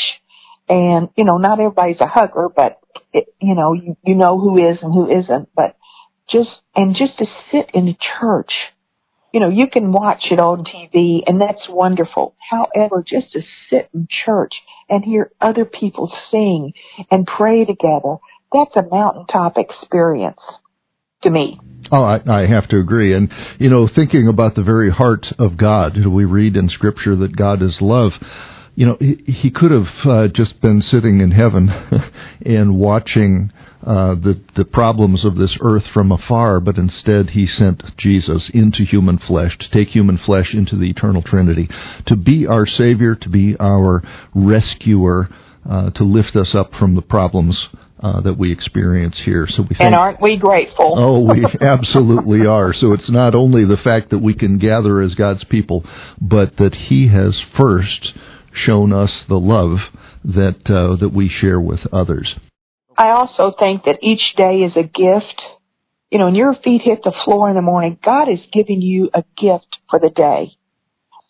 and, 0.69 1.09
you 1.15 1.23
know, 1.23 1.37
not 1.37 1.59
everybody's 1.59 2.01
a 2.01 2.07
hugger, 2.07 2.49
but 2.53 2.79
it, 3.13 3.25
you 3.41 3.55
know, 3.55 3.73
you, 3.73 3.97
you 4.03 4.15
know 4.15 4.39
who 4.39 4.57
is 4.57 4.77
and 4.81 4.93
who 4.93 5.09
isn't, 5.09 5.49
but 5.55 5.75
just, 6.29 6.49
and 6.75 6.95
just 6.95 7.17
to 7.19 7.25
sit 7.51 7.71
in 7.73 7.87
a 7.87 7.97
church 8.19 8.51
you 9.33 9.39
know, 9.39 9.49
you 9.49 9.67
can 9.67 9.91
watch 9.91 10.25
it 10.31 10.39
on 10.39 10.63
TV 10.63 11.21
and 11.27 11.39
that's 11.39 11.67
wonderful. 11.69 12.35
However, 12.49 13.03
just 13.07 13.33
to 13.33 13.41
sit 13.69 13.89
in 13.93 14.07
church 14.25 14.53
and 14.89 15.03
hear 15.03 15.31
other 15.41 15.65
people 15.65 16.11
sing 16.31 16.73
and 17.11 17.27
pray 17.27 17.65
together, 17.65 18.15
that's 18.51 18.75
a 18.75 18.81
mountaintop 18.89 19.57
experience 19.57 20.39
to 21.23 21.29
me. 21.29 21.59
Oh, 21.91 22.03
I, 22.03 22.19
I 22.27 22.47
have 22.47 22.67
to 22.69 22.79
agree. 22.79 23.13
And, 23.13 23.31
you 23.59 23.69
know, 23.69 23.87
thinking 23.93 24.27
about 24.27 24.55
the 24.55 24.63
very 24.63 24.89
heart 24.89 25.27
of 25.37 25.57
God, 25.57 26.05
we 26.05 26.25
read 26.25 26.55
in 26.55 26.69
Scripture 26.69 27.15
that 27.17 27.35
God 27.35 27.61
is 27.61 27.77
love 27.79 28.13
you 28.73 28.85
know, 28.85 28.97
he, 28.99 29.15
he 29.25 29.49
could 29.49 29.71
have 29.71 29.87
uh, 30.05 30.27
just 30.27 30.61
been 30.61 30.83
sitting 30.83 31.19
in 31.19 31.31
heaven 31.31 31.67
and 32.45 32.77
watching 32.77 33.51
uh, 33.87 34.15
the 34.15 34.37
the 34.57 34.65
problems 34.65 35.23
of 35.23 35.37
this 35.37 35.57
earth 35.61 35.85
from 35.93 36.11
afar, 36.11 36.59
but 36.59 36.77
instead 36.77 37.29
he 37.29 37.47
sent 37.47 37.81
Jesus 37.97 38.43
into 38.53 38.83
human 38.83 39.17
flesh 39.17 39.57
to 39.57 39.69
take 39.69 39.87
human 39.87 40.17
flesh 40.17 40.53
into 40.53 40.75
the 40.75 40.89
eternal 40.89 41.21
Trinity, 41.21 41.69
to 42.05 42.17
be 42.17 42.45
our 42.45 42.65
Savior, 42.65 43.15
to 43.15 43.29
be 43.29 43.55
our 43.57 44.03
rescuer, 44.35 45.29
uh, 45.69 45.89
to 45.91 46.03
lift 46.03 46.35
us 46.35 46.53
up 46.53 46.73
from 46.77 46.95
the 46.95 47.01
problems 47.01 47.67
uh, 48.01 48.19
that 48.21 48.37
we 48.37 48.51
experience 48.51 49.15
here. 49.23 49.47
So 49.49 49.63
we 49.63 49.77
and 49.79 49.95
aren't 49.95 50.21
we 50.21 50.35
grateful? 50.35 50.95
oh, 50.97 51.19
we 51.21 51.45
absolutely 51.65 52.45
are. 52.45 52.73
So 52.73 52.91
it's 52.91 53.09
not 53.09 53.35
only 53.35 53.63
the 53.63 53.81
fact 53.81 54.09
that 54.09 54.19
we 54.19 54.33
can 54.33 54.57
gather 54.57 55.01
as 55.01 55.15
God's 55.15 55.45
people, 55.45 55.85
but 56.19 56.57
that 56.57 56.75
He 56.75 57.07
has 57.07 57.41
first 57.57 58.09
shown 58.53 58.91
us 58.91 59.11
the 59.29 59.39
love 59.39 59.77
that 60.25 60.69
uh, 60.69 60.97
that 60.97 61.13
we 61.13 61.29
share 61.29 61.61
with 61.61 61.79
others. 61.93 62.35
I 62.97 63.09
also 63.09 63.53
think 63.57 63.83
that 63.83 63.99
each 64.01 64.33
day 64.35 64.61
is 64.61 64.75
a 64.75 64.83
gift. 64.83 65.41
You 66.11 66.19
know, 66.19 66.25
when 66.25 66.35
your 66.35 66.55
feet 66.63 66.81
hit 66.83 67.03
the 67.03 67.13
floor 67.25 67.49
in 67.49 67.55
the 67.55 67.61
morning, 67.61 67.97
God 68.03 68.29
is 68.29 68.39
giving 68.51 68.81
you 68.81 69.09
a 69.13 69.23
gift 69.37 69.77
for 69.89 69.99
the 69.99 70.09
day. 70.09 70.57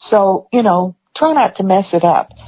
So, 0.10 0.48
you 0.54 0.64
know, 0.64 0.96
try 1.16 1.34
not 1.34 1.58
to 1.58 1.64
mess 1.64 1.86
it 1.92 2.04
up. 2.04 2.32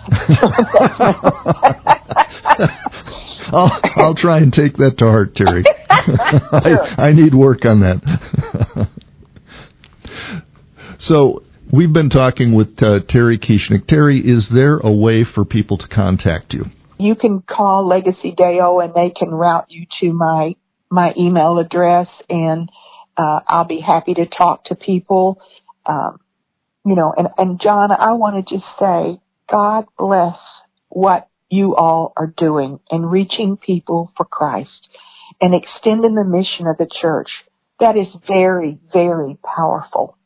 I'll, 3.52 3.82
I'll 3.96 4.16
try 4.16 4.38
and 4.38 4.54
take 4.54 4.78
that 4.78 4.98
to 5.00 5.06
heart, 5.06 5.36
Terry. 5.36 5.66
I, 5.90 7.08
I 7.10 7.12
need 7.12 7.34
work 7.34 7.66
on 7.66 7.80
that. 7.82 8.90
so, 11.08 11.44
We've 11.72 11.94
been 11.94 12.10
talking 12.10 12.56
with 12.56 12.82
uh, 12.82 13.02
Terry 13.08 13.38
Kieschnick. 13.38 13.88
Terry, 13.88 14.22
is 14.22 14.48
there 14.52 14.78
a 14.78 14.92
way 14.92 15.24
for 15.24 15.46
people 15.46 15.78
to 15.78 15.88
contact 15.88 16.52
you? 16.52 16.66
You 17.00 17.16
can 17.16 17.42
call 17.42 17.88
Legacy 17.88 18.34
Deo 18.36 18.80
and 18.80 18.94
they 18.94 19.10
can 19.10 19.30
route 19.30 19.68
you 19.70 19.86
to 20.02 20.14
my 20.14 20.56
my 20.92 21.14
email 21.18 21.60
address, 21.60 22.08
and 22.30 22.70
uh, 23.16 23.40
I'll 23.48 23.66
be 23.66 23.80
happy 23.80 24.14
to 24.16 24.26
talk 24.26 24.66
to 24.66 24.76
people. 24.76 25.42
Um, 25.86 26.20
you 26.86 26.96
know, 26.96 27.14
and 27.16 27.30
and 27.38 27.62
John, 27.62 27.92
I 27.92 28.14
want 28.14 28.46
to 28.46 28.56
just 28.56 28.68
say, 28.78 29.22
God 29.50 29.86
bless 29.98 30.36
what 30.90 31.30
you 31.50 31.76
all 31.76 32.14
are 32.18 32.34
doing 32.36 32.80
in 32.92 33.06
reaching 33.06 33.58
people 33.58 34.12
for 34.18 34.26
Christ 34.26 34.88
and 35.40 35.56
extending 35.56 36.16
the 36.16 36.24
mission 36.24 36.68
of 36.68 36.78
the 36.78 36.90
church. 37.02 37.30
That 37.80 37.96
is 37.96 38.08
very, 38.28 38.78
very 38.92 39.38
powerful. 39.44 40.18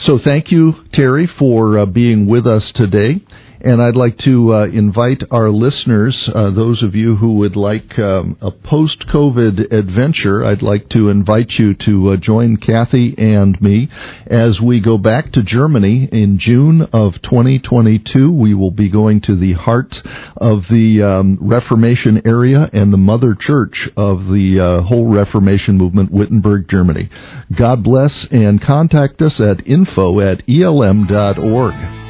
So 0.00 0.18
thank 0.22 0.50
you, 0.50 0.74
Terry, 0.92 1.28
for 1.38 1.78
uh, 1.78 1.86
being 1.86 2.26
with 2.26 2.46
us 2.46 2.62
today. 2.74 3.24
And 3.64 3.80
I'd 3.80 3.96
like 3.96 4.18
to 4.26 4.52
uh, 4.52 4.66
invite 4.66 5.22
our 5.30 5.48
listeners, 5.48 6.28
uh, 6.34 6.50
those 6.50 6.82
of 6.82 6.94
you 6.94 7.16
who 7.16 7.36
would 7.36 7.56
like 7.56 7.98
um, 7.98 8.36
a 8.42 8.50
post 8.50 9.06
COVID 9.08 9.72
adventure, 9.72 10.44
I'd 10.44 10.60
like 10.60 10.90
to 10.90 11.08
invite 11.08 11.48
you 11.58 11.72
to 11.86 12.10
uh, 12.10 12.16
join 12.18 12.58
Kathy 12.58 13.14
and 13.16 13.58
me 13.62 13.88
as 14.26 14.60
we 14.60 14.80
go 14.80 14.98
back 14.98 15.32
to 15.32 15.42
Germany 15.42 16.10
in 16.12 16.38
June 16.38 16.82
of 16.92 17.14
2022. 17.22 18.30
We 18.30 18.52
will 18.52 18.70
be 18.70 18.90
going 18.90 19.22
to 19.22 19.34
the 19.34 19.54
heart 19.54 19.94
of 20.36 20.64
the 20.68 21.02
um, 21.02 21.38
Reformation 21.40 22.20
area 22.26 22.68
and 22.70 22.92
the 22.92 22.98
mother 22.98 23.34
church 23.34 23.88
of 23.96 24.26
the 24.26 24.60
uh, 24.60 24.86
whole 24.86 25.06
Reformation 25.06 25.78
movement, 25.78 26.12
Wittenberg, 26.12 26.68
Germany. 26.68 27.08
God 27.58 27.82
bless 27.82 28.26
and 28.30 28.62
contact 28.62 29.22
us 29.22 29.40
at 29.40 29.66
info 29.66 30.20
at 30.20 30.42
elm.org. 30.46 32.03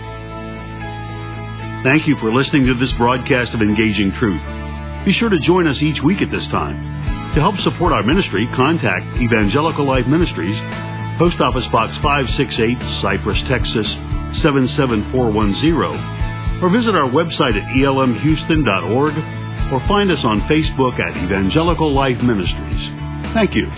Thank 1.84 2.08
you 2.08 2.16
for 2.16 2.32
listening 2.32 2.64
to 2.64 2.72
this 2.80 2.88
broadcast 2.96 3.52
of 3.52 3.60
Engaging 3.60 4.08
Truth. 4.16 4.40
Be 5.04 5.12
sure 5.12 5.28
to 5.28 5.36
join 5.44 5.68
us 5.68 5.76
each 5.84 6.00
week 6.00 6.24
at 6.24 6.32
this 6.32 6.48
time. 6.48 6.80
To 7.36 7.44
help 7.44 7.60
support 7.60 7.92
our 7.92 8.02
ministry, 8.02 8.48
contact 8.56 9.04
Evangelical 9.20 9.84
Life 9.84 10.08
Ministries, 10.08 10.56
Post 11.20 11.44
Office 11.44 11.68
Box 11.68 11.92
568, 12.00 13.04
Cypress, 13.04 13.36
Texas 13.52 13.84
77410, 14.40 16.64
or 16.64 16.72
visit 16.72 16.96
our 16.96 17.12
website 17.12 17.52
at 17.52 17.68
elmhouston.org 17.76 19.14
or 19.68 19.84
find 19.84 20.08
us 20.08 20.24
on 20.24 20.40
Facebook 20.48 20.96
at 20.96 21.12
Evangelical 21.20 21.92
Life 21.92 22.16
Ministries. 22.24 22.80
Thank 23.36 23.52
you. 23.52 23.68